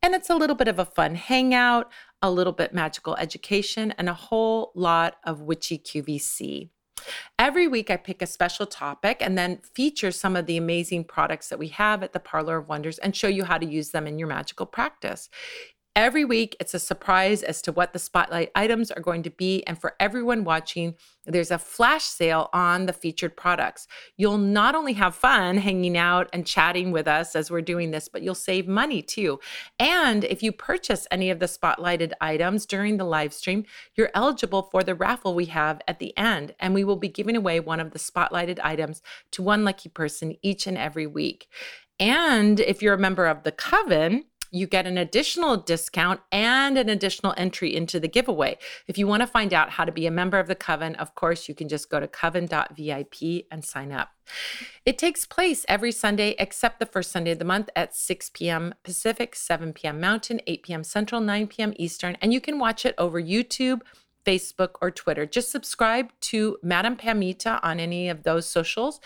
and 0.00 0.14
it's 0.14 0.30
a 0.30 0.36
little 0.36 0.54
bit 0.54 0.68
of 0.68 0.78
a 0.78 0.84
fun 0.84 1.16
hangout, 1.16 1.90
a 2.22 2.30
little 2.30 2.52
bit 2.52 2.72
magical 2.72 3.16
education, 3.16 3.94
and 3.98 4.08
a 4.08 4.14
whole 4.14 4.70
lot 4.76 5.16
of 5.24 5.40
witchy 5.40 5.78
QVC. 5.78 6.70
Every 7.38 7.68
week, 7.68 7.90
I 7.90 7.96
pick 7.96 8.22
a 8.22 8.26
special 8.26 8.66
topic 8.66 9.18
and 9.20 9.36
then 9.36 9.60
feature 9.74 10.10
some 10.10 10.36
of 10.36 10.46
the 10.46 10.56
amazing 10.56 11.04
products 11.04 11.48
that 11.48 11.58
we 11.58 11.68
have 11.68 12.02
at 12.02 12.12
the 12.12 12.20
Parlor 12.20 12.58
of 12.58 12.68
Wonders 12.68 12.98
and 12.98 13.14
show 13.14 13.28
you 13.28 13.44
how 13.44 13.58
to 13.58 13.66
use 13.66 13.90
them 13.90 14.06
in 14.06 14.18
your 14.18 14.28
magical 14.28 14.66
practice. 14.66 15.28
Every 15.96 16.26
week, 16.26 16.58
it's 16.60 16.74
a 16.74 16.78
surprise 16.78 17.42
as 17.42 17.62
to 17.62 17.72
what 17.72 17.94
the 17.94 17.98
spotlight 17.98 18.50
items 18.54 18.90
are 18.90 19.00
going 19.00 19.22
to 19.22 19.30
be. 19.30 19.64
And 19.66 19.80
for 19.80 19.94
everyone 19.98 20.44
watching, 20.44 20.94
there's 21.24 21.50
a 21.50 21.58
flash 21.58 22.04
sale 22.04 22.50
on 22.52 22.84
the 22.84 22.92
featured 22.92 23.34
products. 23.34 23.88
You'll 24.18 24.36
not 24.36 24.74
only 24.74 24.92
have 24.92 25.14
fun 25.14 25.56
hanging 25.56 25.96
out 25.96 26.28
and 26.34 26.46
chatting 26.46 26.92
with 26.92 27.08
us 27.08 27.34
as 27.34 27.50
we're 27.50 27.62
doing 27.62 27.92
this, 27.92 28.08
but 28.08 28.20
you'll 28.20 28.34
save 28.34 28.68
money 28.68 29.00
too. 29.00 29.40
And 29.78 30.24
if 30.24 30.42
you 30.42 30.52
purchase 30.52 31.06
any 31.10 31.30
of 31.30 31.38
the 31.38 31.46
spotlighted 31.46 32.12
items 32.20 32.66
during 32.66 32.98
the 32.98 33.04
live 33.04 33.32
stream, 33.32 33.64
you're 33.94 34.10
eligible 34.12 34.64
for 34.64 34.84
the 34.84 34.94
raffle 34.94 35.34
we 35.34 35.46
have 35.46 35.80
at 35.88 35.98
the 35.98 36.14
end. 36.18 36.54
And 36.60 36.74
we 36.74 36.84
will 36.84 36.96
be 36.96 37.08
giving 37.08 37.36
away 37.36 37.58
one 37.58 37.80
of 37.80 37.92
the 37.92 37.98
spotlighted 37.98 38.60
items 38.62 39.00
to 39.30 39.42
one 39.42 39.64
lucky 39.64 39.88
person 39.88 40.36
each 40.42 40.66
and 40.66 40.76
every 40.76 41.06
week. 41.06 41.48
And 41.98 42.60
if 42.60 42.82
you're 42.82 42.92
a 42.92 42.98
member 42.98 43.24
of 43.24 43.44
the 43.44 43.52
Coven, 43.52 44.24
you 44.56 44.66
get 44.66 44.86
an 44.86 44.98
additional 44.98 45.56
discount 45.56 46.20
and 46.32 46.78
an 46.78 46.88
additional 46.88 47.34
entry 47.36 47.74
into 47.74 48.00
the 48.00 48.08
giveaway. 48.08 48.58
If 48.86 48.98
you 48.98 49.06
want 49.06 49.22
to 49.22 49.26
find 49.26 49.52
out 49.52 49.70
how 49.70 49.84
to 49.84 49.92
be 49.92 50.06
a 50.06 50.10
member 50.10 50.38
of 50.38 50.48
the 50.48 50.54
Coven, 50.54 50.94
of 50.96 51.14
course, 51.14 51.48
you 51.48 51.54
can 51.54 51.68
just 51.68 51.90
go 51.90 52.00
to 52.00 52.08
coven.vip 52.08 53.46
and 53.50 53.64
sign 53.64 53.92
up. 53.92 54.10
It 54.84 54.98
takes 54.98 55.24
place 55.24 55.64
every 55.68 55.92
Sunday 55.92 56.34
except 56.38 56.80
the 56.80 56.86
first 56.86 57.12
Sunday 57.12 57.32
of 57.32 57.38
the 57.38 57.44
month 57.44 57.70
at 57.76 57.94
6 57.94 58.30
p.m. 58.30 58.74
Pacific, 58.82 59.36
7 59.36 59.72
p.m. 59.72 60.00
Mountain, 60.00 60.40
8 60.46 60.62
p.m. 60.62 60.84
Central, 60.84 61.20
9 61.20 61.46
p.m. 61.46 61.72
Eastern, 61.76 62.16
and 62.20 62.32
you 62.32 62.40
can 62.40 62.58
watch 62.58 62.84
it 62.84 62.94
over 62.98 63.20
YouTube 63.20 63.82
Facebook, 64.26 64.70
or 64.80 64.90
Twitter. 64.90 65.24
Just 65.24 65.50
subscribe 65.50 66.10
to 66.20 66.58
Madame 66.62 66.96
Pamita 66.96 67.60
on 67.62 67.78
any 67.78 68.08
of 68.08 68.24
those 68.24 68.46
socials 68.46 69.00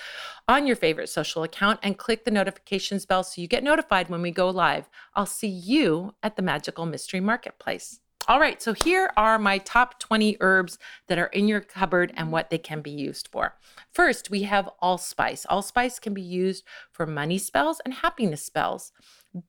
on 0.49 0.67
your 0.67 0.77
favorite 0.77 1.09
social 1.09 1.43
account 1.43 1.79
and 1.83 1.99
click 1.99 2.25
the 2.25 2.31
notifications 2.31 3.05
bell 3.05 3.23
so 3.23 3.41
you 3.41 3.47
get 3.47 3.63
notified 3.63 4.09
when 4.09 4.23
we 4.23 4.31
go 4.31 4.49
live. 4.49 4.89
I'll 5.15 5.27
see 5.27 5.49
you 5.49 6.15
at 6.23 6.37
the 6.37 6.43
Magical 6.43 6.87
Mystery 6.87 7.21
Marketplace. 7.21 8.01
All 8.29 8.39
right, 8.39 8.63
so 8.63 8.75
here 8.75 9.11
are 9.17 9.39
my 9.39 9.59
top 9.59 9.99
20 9.99 10.37
herbs 10.41 10.79
that 11.09 11.19
are 11.19 11.27
in 11.27 11.49
your 11.49 11.61
cupboard 11.61 12.13
and 12.17 12.31
what 12.31 12.51
they 12.51 12.59
can 12.59 12.81
be 12.81 12.91
used 12.91 13.29
for. 13.29 13.57
First, 13.93 14.31
we 14.31 14.43
have 14.43 14.69
allspice. 14.81 15.47
Allspice 15.47 15.99
can 15.99 16.15
be 16.15 16.23
used 16.23 16.65
for 16.93 17.07
money 17.07 17.39
spells 17.39 17.81
and 17.85 17.95
happiness 17.95 18.45
spells. 18.45 18.93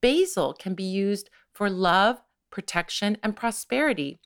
Basil 0.02 0.54
can 0.54 0.74
be 0.74 0.84
used 0.84 1.30
for 1.54 1.70
love, 1.70 2.22
protection, 2.50 3.18
and 3.22 3.36
prosperity. 3.36 4.20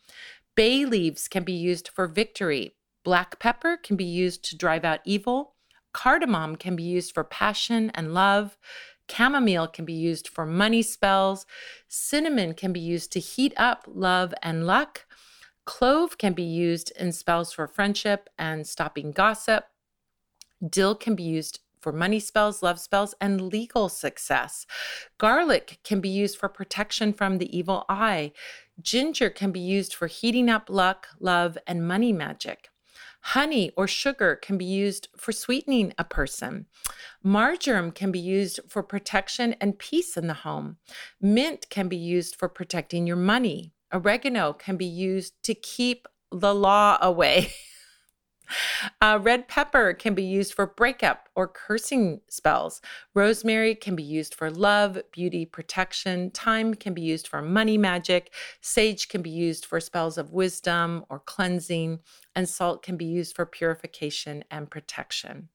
Bay 0.56 0.86
leaves 0.86 1.28
can 1.28 1.44
be 1.44 1.54
used 1.54 1.90
for 1.90 2.08
victory. 2.08 2.76
Black 3.04 3.40
pepper 3.40 3.78
can 3.78 3.96
be 3.96 4.06
used 4.06 4.44
to 4.46 4.58
drive 4.58 4.86
out 4.86 5.02
evil. 5.06 5.56
Cardamom 5.94 6.56
can 6.56 6.76
be 6.76 6.84
used 6.84 7.14
for 7.14 7.24
passion 7.24 7.92
and 7.94 8.14
love. 8.14 8.58
Chamomile 9.10 9.68
can 9.68 9.86
be 9.86 9.94
used 9.94 10.28
for 10.28 10.46
money 10.46 10.82
spells. 10.82 11.46
Cinnamon 11.88 12.54
can 12.54 12.74
be 12.74 12.80
used 12.80 13.12
to 13.12 13.20
heat 13.20 13.54
up 13.58 13.84
love 13.88 14.34
and 14.42 14.66
luck. 14.66 15.06
Clove 15.66 16.18
can 16.18 16.34
be 16.34 16.44
used 16.44 16.92
in 16.98 17.12
spells 17.12 17.52
for 17.52 17.68
friendship 17.68 18.30
and 18.38 18.66
stopping 18.66 19.12
gossip. 19.12 19.66
Dill 20.68 20.96
can 20.96 21.16
be 21.16 21.24
used 21.24 21.60
for 21.86 21.92
money 21.92 22.20
spells, 22.20 22.64
love 22.64 22.80
spells, 22.80 23.14
and 23.22 23.54
legal 23.54 23.90
success. 23.90 24.66
Garlic 25.20 25.78
can 25.84 26.02
be 26.02 26.10
used 26.10 26.36
for 26.36 26.50
protection 26.50 27.14
from 27.14 27.38
the 27.38 27.56
evil 27.56 27.86
eye. 27.88 28.32
Ginger 28.82 29.30
can 29.30 29.52
be 29.52 29.60
used 29.60 29.94
for 29.94 30.08
heating 30.08 30.50
up 30.50 30.70
luck, 30.70 31.08
love, 31.20 31.58
and 31.66 31.88
money 31.88 32.12
magic. 32.12 32.70
Honey 33.22 33.72
or 33.76 33.88
sugar 33.88 34.36
can 34.36 34.58
be 34.58 34.66
used 34.66 35.08
for 35.18 35.32
sweetening 35.32 35.94
a 35.98 36.04
person. 36.04 36.68
Marjoram 37.24 37.92
can 37.92 38.12
be 38.12 38.20
used 38.20 38.60
for 38.70 38.84
protection 38.84 39.56
and 39.60 39.80
peace 39.80 40.16
in 40.16 40.28
the 40.28 40.34
home. 40.34 40.78
Mint 41.20 41.68
can 41.70 41.88
be 41.88 41.98
used 41.98 42.36
for 42.36 42.48
protecting 42.48 43.08
your 43.08 43.16
money. 43.16 43.74
Oregano 43.94 44.54
can 44.54 44.78
be 44.78 44.86
used 44.86 45.34
to 45.44 45.56
keep 45.56 46.08
the 46.32 46.54
law 46.54 46.98
away. 47.02 47.52
Uh, 49.02 49.20
red 49.22 49.48
pepper 49.48 49.94
can 49.94 50.14
be 50.14 50.24
used 50.24 50.54
for 50.54 50.66
breakup 50.68 51.30
or 51.36 51.48
cursing 51.48 52.22
spells. 52.30 52.82
Rosemary 53.14 53.76
can 53.76 53.96
be 53.96 54.04
used 54.04 54.36
for 54.36 54.50
love, 54.52 54.98
beauty, 55.12 55.46
protection. 55.46 56.32
Thyme 56.32 56.74
can 56.74 56.94
be 56.94 57.02
used 57.02 57.28
for 57.28 57.42
money 57.42 57.78
magic. 57.78 58.34
Sage 58.62 59.08
can 59.08 59.22
be 59.22 59.30
used 59.30 59.66
for 59.66 59.80
spells 59.80 60.18
of 60.18 60.32
wisdom 60.32 61.06
or 61.10 61.20
cleansing. 61.20 62.00
And 62.36 62.48
salt 62.48 62.84
can 62.84 62.98
be 62.98 63.06
used 63.06 63.36
for 63.36 63.46
purification 63.46 64.44
and 64.52 64.70
protection. 64.70 65.50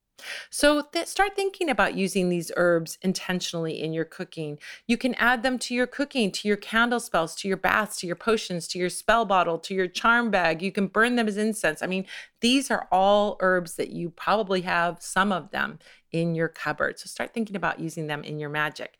So 0.51 0.83
th- 0.83 1.07
start 1.07 1.37
thinking 1.37 1.71
about 1.71 1.95
using 1.95 2.29
these 2.29 2.51
herbs 2.57 2.99
intentionally 3.03 3.81
in 3.81 3.93
your 3.93 4.05
cooking. 4.05 4.59
You 4.87 4.97
can 4.97 5.15
add 5.15 5.43
them 5.43 5.59
to 5.61 5.75
your 5.75 5.87
cooking, 5.87 6.31
to 6.33 6.49
your 6.49 6.57
candle 6.57 7.01
spells, 7.01 7.35
to 7.37 7.49
your 7.49 7.57
baths, 7.57 7.97
to 7.99 8.07
your 8.07 8.17
potions, 8.17 8.67
to 8.69 8.79
your 8.79 8.91
spell 8.91 9.25
bottle, 9.25 9.59
to 9.59 9.75
your 9.75 9.87
charm 9.87 10.31
bag. 10.31 10.63
You 10.63 10.73
can 10.73 10.87
burn 10.87 11.17
them 11.17 11.29
as 11.29 11.37
incense. 11.37 11.83
I 11.83 11.87
mean, 11.87 12.07
these 12.41 12.71
are 12.71 12.89
all 12.91 13.37
herbs 13.41 13.77
that 13.77 13.91
you 13.91 14.11
probably 14.11 14.63
have 14.63 15.03
some 15.03 15.33
of 15.33 15.51
them 15.51 15.79
in 16.13 16.35
your 16.35 16.49
cupboard. 16.49 16.99
So 16.99 17.07
start 17.07 17.33
thinking 17.33 17.57
about 17.57 17.81
using 17.81 18.07
them 18.07 18.25
in 18.25 18.39
your 18.39 18.51
magic. 18.51 18.99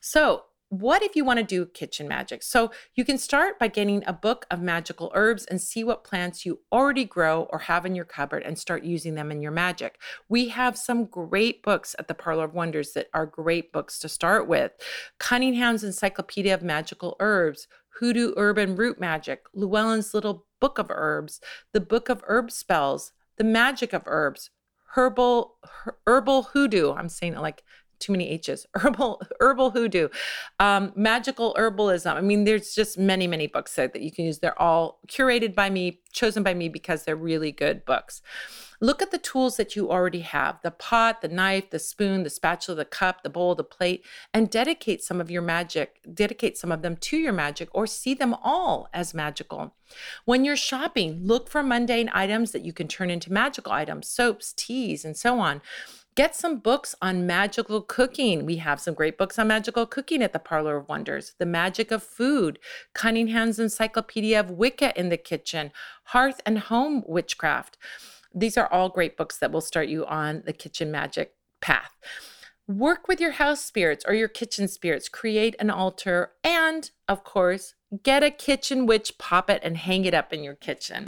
So 0.00 0.44
what 0.72 1.02
if 1.02 1.14
you 1.14 1.22
want 1.22 1.38
to 1.38 1.44
do 1.44 1.66
kitchen 1.66 2.08
magic? 2.08 2.42
So 2.42 2.70
you 2.94 3.04
can 3.04 3.18
start 3.18 3.58
by 3.58 3.68
getting 3.68 4.02
a 4.06 4.12
book 4.14 4.46
of 4.50 4.62
magical 4.62 5.12
herbs 5.14 5.44
and 5.44 5.60
see 5.60 5.84
what 5.84 6.02
plants 6.02 6.46
you 6.46 6.60
already 6.72 7.04
grow 7.04 7.42
or 7.50 7.58
have 7.58 7.84
in 7.84 7.94
your 7.94 8.06
cupboard 8.06 8.42
and 8.42 8.58
start 8.58 8.82
using 8.82 9.14
them 9.14 9.30
in 9.30 9.42
your 9.42 9.52
magic. 9.52 10.00
We 10.30 10.48
have 10.48 10.78
some 10.78 11.04
great 11.04 11.62
books 11.62 11.94
at 11.98 12.08
the 12.08 12.14
Parlor 12.14 12.44
of 12.44 12.54
Wonders 12.54 12.94
that 12.94 13.08
are 13.12 13.26
great 13.26 13.70
books 13.70 13.98
to 13.98 14.08
start 14.08 14.48
with. 14.48 14.72
Cunningham's 15.18 15.84
Encyclopedia 15.84 16.54
of 16.54 16.62
Magical 16.62 17.16
Herbs, 17.20 17.68
Hoodoo 18.00 18.32
Herb 18.38 18.56
and 18.56 18.78
Root 18.78 18.98
Magic, 18.98 19.42
Llewellyn's 19.52 20.14
Little 20.14 20.46
Book 20.58 20.78
of 20.78 20.86
Herbs, 20.88 21.38
the 21.74 21.82
Book 21.82 22.08
of 22.08 22.24
Herb 22.26 22.50
Spells, 22.50 23.12
The 23.36 23.44
Magic 23.44 23.92
of 23.92 24.04
Herbs, 24.06 24.48
Herbal 24.94 25.56
Herbal 26.06 26.42
Hoodoo. 26.44 26.92
I'm 26.92 27.08
saying 27.08 27.34
it 27.34 27.40
like 27.40 27.62
too 28.02 28.12
many 28.12 28.28
H's. 28.28 28.66
Herbal 28.74 29.22
herbal 29.40 29.70
hoodoo, 29.70 30.08
um, 30.60 30.92
magical 30.96 31.54
herbalism. 31.58 32.14
I 32.14 32.20
mean, 32.20 32.44
there's 32.44 32.74
just 32.74 32.98
many 32.98 33.26
many 33.26 33.46
books 33.46 33.74
that, 33.76 33.92
that 33.92 34.02
you 34.02 34.10
can 34.10 34.24
use. 34.24 34.40
They're 34.40 34.60
all 34.60 35.00
curated 35.06 35.54
by 35.54 35.70
me, 35.70 36.00
chosen 36.12 36.42
by 36.42 36.54
me 36.54 36.68
because 36.68 37.04
they're 37.04 37.16
really 37.16 37.52
good 37.52 37.84
books. 37.84 38.20
Look 38.82 39.00
at 39.00 39.12
the 39.12 39.18
tools 39.18 39.58
that 39.58 39.76
you 39.76 39.92
already 39.92 40.22
have 40.22 40.60
the 40.62 40.72
pot, 40.72 41.22
the 41.22 41.28
knife, 41.28 41.70
the 41.70 41.78
spoon, 41.78 42.24
the 42.24 42.30
spatula, 42.30 42.74
the 42.74 42.84
cup, 42.84 43.22
the 43.22 43.30
bowl, 43.30 43.54
the 43.54 43.62
plate, 43.62 44.04
and 44.34 44.50
dedicate 44.50 45.04
some 45.04 45.20
of 45.20 45.30
your 45.30 45.40
magic, 45.40 46.00
dedicate 46.12 46.58
some 46.58 46.72
of 46.72 46.82
them 46.82 46.96
to 46.96 47.16
your 47.16 47.32
magic, 47.32 47.68
or 47.72 47.86
see 47.86 48.12
them 48.12 48.34
all 48.42 48.88
as 48.92 49.14
magical. 49.14 49.76
When 50.24 50.44
you're 50.44 50.56
shopping, 50.56 51.20
look 51.22 51.48
for 51.48 51.62
mundane 51.62 52.10
items 52.12 52.50
that 52.50 52.64
you 52.64 52.72
can 52.72 52.88
turn 52.88 53.08
into 53.08 53.32
magical 53.32 53.70
items, 53.70 54.08
soaps, 54.08 54.52
teas, 54.52 55.04
and 55.04 55.16
so 55.16 55.38
on. 55.38 55.62
Get 56.14 56.36
some 56.36 56.58
books 56.58 56.94
on 57.00 57.26
magical 57.26 57.80
cooking. 57.80 58.44
We 58.44 58.56
have 58.56 58.80
some 58.80 58.92
great 58.92 59.16
books 59.16 59.38
on 59.38 59.48
magical 59.48 59.86
cooking 59.86 60.22
at 60.22 60.34
the 60.34 60.38
Parlor 60.38 60.76
of 60.76 60.88
Wonders. 60.88 61.32
The 61.38 61.46
Magic 61.46 61.90
of 61.90 62.02
Food, 62.02 62.58
Cunningham's 62.92 63.58
Encyclopedia 63.58 64.38
of 64.38 64.50
Wicca 64.50 64.98
in 64.98 65.08
the 65.08 65.16
Kitchen, 65.16 65.72
Hearth 66.04 66.42
and 66.44 66.58
Home 66.58 67.02
Witchcraft. 67.06 67.78
These 68.34 68.58
are 68.58 68.70
all 68.70 68.90
great 68.90 69.16
books 69.16 69.38
that 69.38 69.52
will 69.52 69.62
start 69.62 69.88
you 69.88 70.04
on 70.04 70.42
the 70.44 70.52
kitchen 70.52 70.90
magic 70.90 71.34
path. 71.62 71.96
Work 72.68 73.08
with 73.08 73.18
your 73.18 73.32
house 73.32 73.64
spirits 73.64 74.04
or 74.06 74.12
your 74.12 74.28
kitchen 74.28 74.68
spirits, 74.68 75.08
create 75.08 75.56
an 75.58 75.70
altar, 75.70 76.32
and 76.44 76.90
of 77.08 77.24
course, 77.24 77.74
get 78.02 78.22
a 78.22 78.30
kitchen 78.30 78.84
witch 78.84 79.16
poppet 79.16 79.60
and 79.64 79.78
hang 79.78 80.04
it 80.04 80.14
up 80.14 80.32
in 80.32 80.44
your 80.44 80.54
kitchen. 80.56 81.06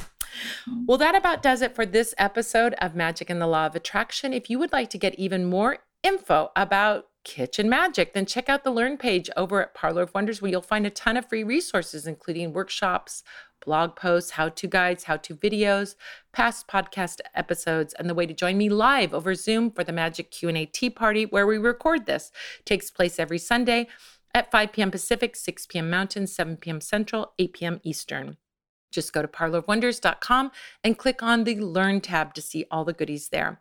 Mm-hmm. 0.68 0.84
Well, 0.86 0.98
that 0.98 1.14
about 1.14 1.42
does 1.42 1.62
it 1.62 1.74
for 1.74 1.86
this 1.86 2.14
episode 2.18 2.74
of 2.74 2.94
Magic 2.94 3.30
and 3.30 3.40
the 3.40 3.46
Law 3.46 3.66
of 3.66 3.74
Attraction. 3.74 4.32
If 4.32 4.50
you 4.50 4.58
would 4.58 4.72
like 4.72 4.90
to 4.90 4.98
get 4.98 5.14
even 5.16 5.44
more 5.44 5.78
info 6.02 6.50
about 6.56 7.06
kitchen 7.24 7.68
magic, 7.68 8.12
then 8.12 8.26
check 8.26 8.48
out 8.48 8.64
the 8.64 8.70
Learn 8.70 8.96
page 8.96 9.30
over 9.36 9.62
at 9.62 9.74
Parlor 9.74 10.02
of 10.02 10.14
Wonders, 10.14 10.40
where 10.40 10.50
you'll 10.50 10.60
find 10.60 10.86
a 10.86 10.90
ton 10.90 11.16
of 11.16 11.28
free 11.28 11.42
resources, 11.42 12.06
including 12.06 12.52
workshops, 12.52 13.22
blog 13.64 13.96
posts, 13.96 14.32
how-to 14.32 14.66
guides, 14.66 15.04
how-to 15.04 15.34
videos, 15.34 15.94
past 16.32 16.68
podcast 16.68 17.20
episodes, 17.34 17.94
and 17.94 18.08
the 18.08 18.14
way 18.14 18.26
to 18.26 18.34
join 18.34 18.58
me 18.58 18.68
live 18.68 19.14
over 19.14 19.34
Zoom 19.34 19.70
for 19.70 19.84
the 19.84 19.92
Magic 19.92 20.30
Q&A 20.30 20.66
Tea 20.66 20.90
Party, 20.90 21.24
where 21.24 21.46
we 21.46 21.56
record 21.56 22.06
this. 22.06 22.30
It 22.60 22.66
takes 22.66 22.90
place 22.90 23.18
every 23.18 23.38
Sunday 23.38 23.88
at 24.34 24.50
5 24.50 24.72
p.m. 24.72 24.90
Pacific, 24.90 25.34
6 25.34 25.66
p.m. 25.66 25.88
Mountain, 25.88 26.26
7 26.26 26.56
p.m. 26.58 26.80
Central, 26.80 27.32
8 27.38 27.52
p.m. 27.54 27.80
Eastern. 27.82 28.36
Just 28.94 29.12
go 29.12 29.22
to 29.22 29.28
parlorofwonders.com 29.28 30.50
and 30.84 30.96
click 30.96 31.22
on 31.22 31.44
the 31.44 31.56
Learn 31.56 32.00
tab 32.00 32.34
to 32.34 32.42
see 32.42 32.64
all 32.70 32.84
the 32.84 32.92
goodies 32.92 33.28
there. 33.28 33.60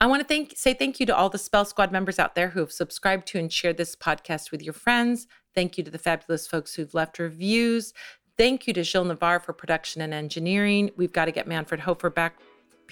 I 0.00 0.06
want 0.06 0.20
to 0.20 0.28
thank 0.28 0.54
say 0.56 0.74
thank 0.74 1.00
you 1.00 1.06
to 1.06 1.16
all 1.16 1.28
the 1.28 1.38
Spell 1.38 1.64
Squad 1.64 1.92
members 1.92 2.18
out 2.18 2.34
there 2.34 2.48
who 2.48 2.60
have 2.60 2.72
subscribed 2.72 3.26
to 3.28 3.38
and 3.38 3.52
shared 3.52 3.76
this 3.76 3.94
podcast 3.94 4.50
with 4.50 4.62
your 4.62 4.74
friends. 4.74 5.26
Thank 5.54 5.78
you 5.78 5.84
to 5.84 5.90
the 5.90 5.98
fabulous 5.98 6.46
folks 6.46 6.74
who've 6.74 6.94
left 6.94 7.18
reviews. 7.18 7.92
Thank 8.38 8.66
you 8.66 8.72
to 8.74 8.82
Jill 8.82 9.04
Navarre 9.04 9.40
for 9.40 9.52
production 9.52 10.02
and 10.02 10.14
engineering. 10.14 10.90
We've 10.96 11.12
got 11.12 11.26
to 11.26 11.32
get 11.32 11.46
Manfred 11.46 11.80
Hofer 11.80 12.10
back 12.10 12.38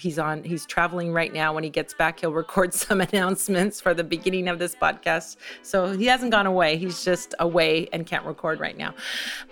he's 0.01 0.17
on 0.17 0.43
he's 0.43 0.65
traveling 0.65 1.13
right 1.13 1.31
now. 1.33 1.53
When 1.53 1.63
he 1.63 1.69
gets 1.69 1.93
back 1.93 2.19
he'll 2.19 2.33
record 2.33 2.73
some 2.83 3.01
announcements 3.01 3.79
for 3.79 3.93
the 3.93 4.03
beginning 4.03 4.47
of 4.47 4.59
this 4.59 4.75
podcast. 4.75 5.37
So 5.61 5.91
he 5.91 6.05
hasn't 6.05 6.31
gone 6.31 6.47
away. 6.47 6.77
He's 6.77 7.03
just 7.03 7.35
away 7.39 7.87
and 7.93 8.05
can't 8.05 8.25
record 8.25 8.59
right 8.59 8.77
now. 8.77 8.93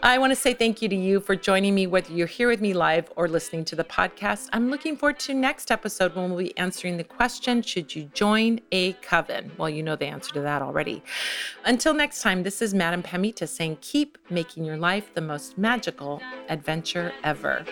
I 0.01 0.17
want 0.17 0.31
to 0.31 0.35
say 0.35 0.53
thank 0.53 0.81
you 0.81 0.89
to 0.89 0.95
you 0.95 1.19
for 1.19 1.35
joining 1.35 1.75
me 1.75 1.88
whether 1.88 2.12
you're 2.12 2.27
here 2.27 2.47
with 2.47 2.62
me 2.62 2.73
live 2.73 3.12
or 3.15 3.27
listening 3.27 3.63
to 3.65 3.75
the 3.75 3.83
podcast. 3.83 4.49
I'm 4.51 4.69
looking 4.69 4.97
forward 4.97 5.19
to 5.19 5.33
next 5.33 5.71
episode 5.71 6.15
when 6.15 6.29
we'll 6.29 6.39
be 6.39 6.57
answering 6.57 6.97
the 6.97 7.03
question 7.03 7.62
should 7.62 7.95
you 7.95 8.05
join 8.13 8.59
a 8.71 8.93
coven? 8.93 9.51
Well 9.57 9.69
you 9.69 9.83
know 9.83 9.95
the 9.95 10.07
answer 10.07 10.33
to 10.33 10.41
that 10.41 10.62
already. 10.62 11.03
Until 11.65 11.93
next 11.93 12.21
time 12.21 12.43
this 12.43 12.62
is 12.62 12.73
Madame 12.73 13.03
Pamita 13.03 13.47
saying 13.47 13.77
keep 13.81 14.17
making 14.29 14.65
your 14.65 14.77
life 14.77 15.13
the 15.13 15.21
most 15.21 15.57
magical 15.57 16.21
adventure 16.49 17.13
ever 17.23 17.65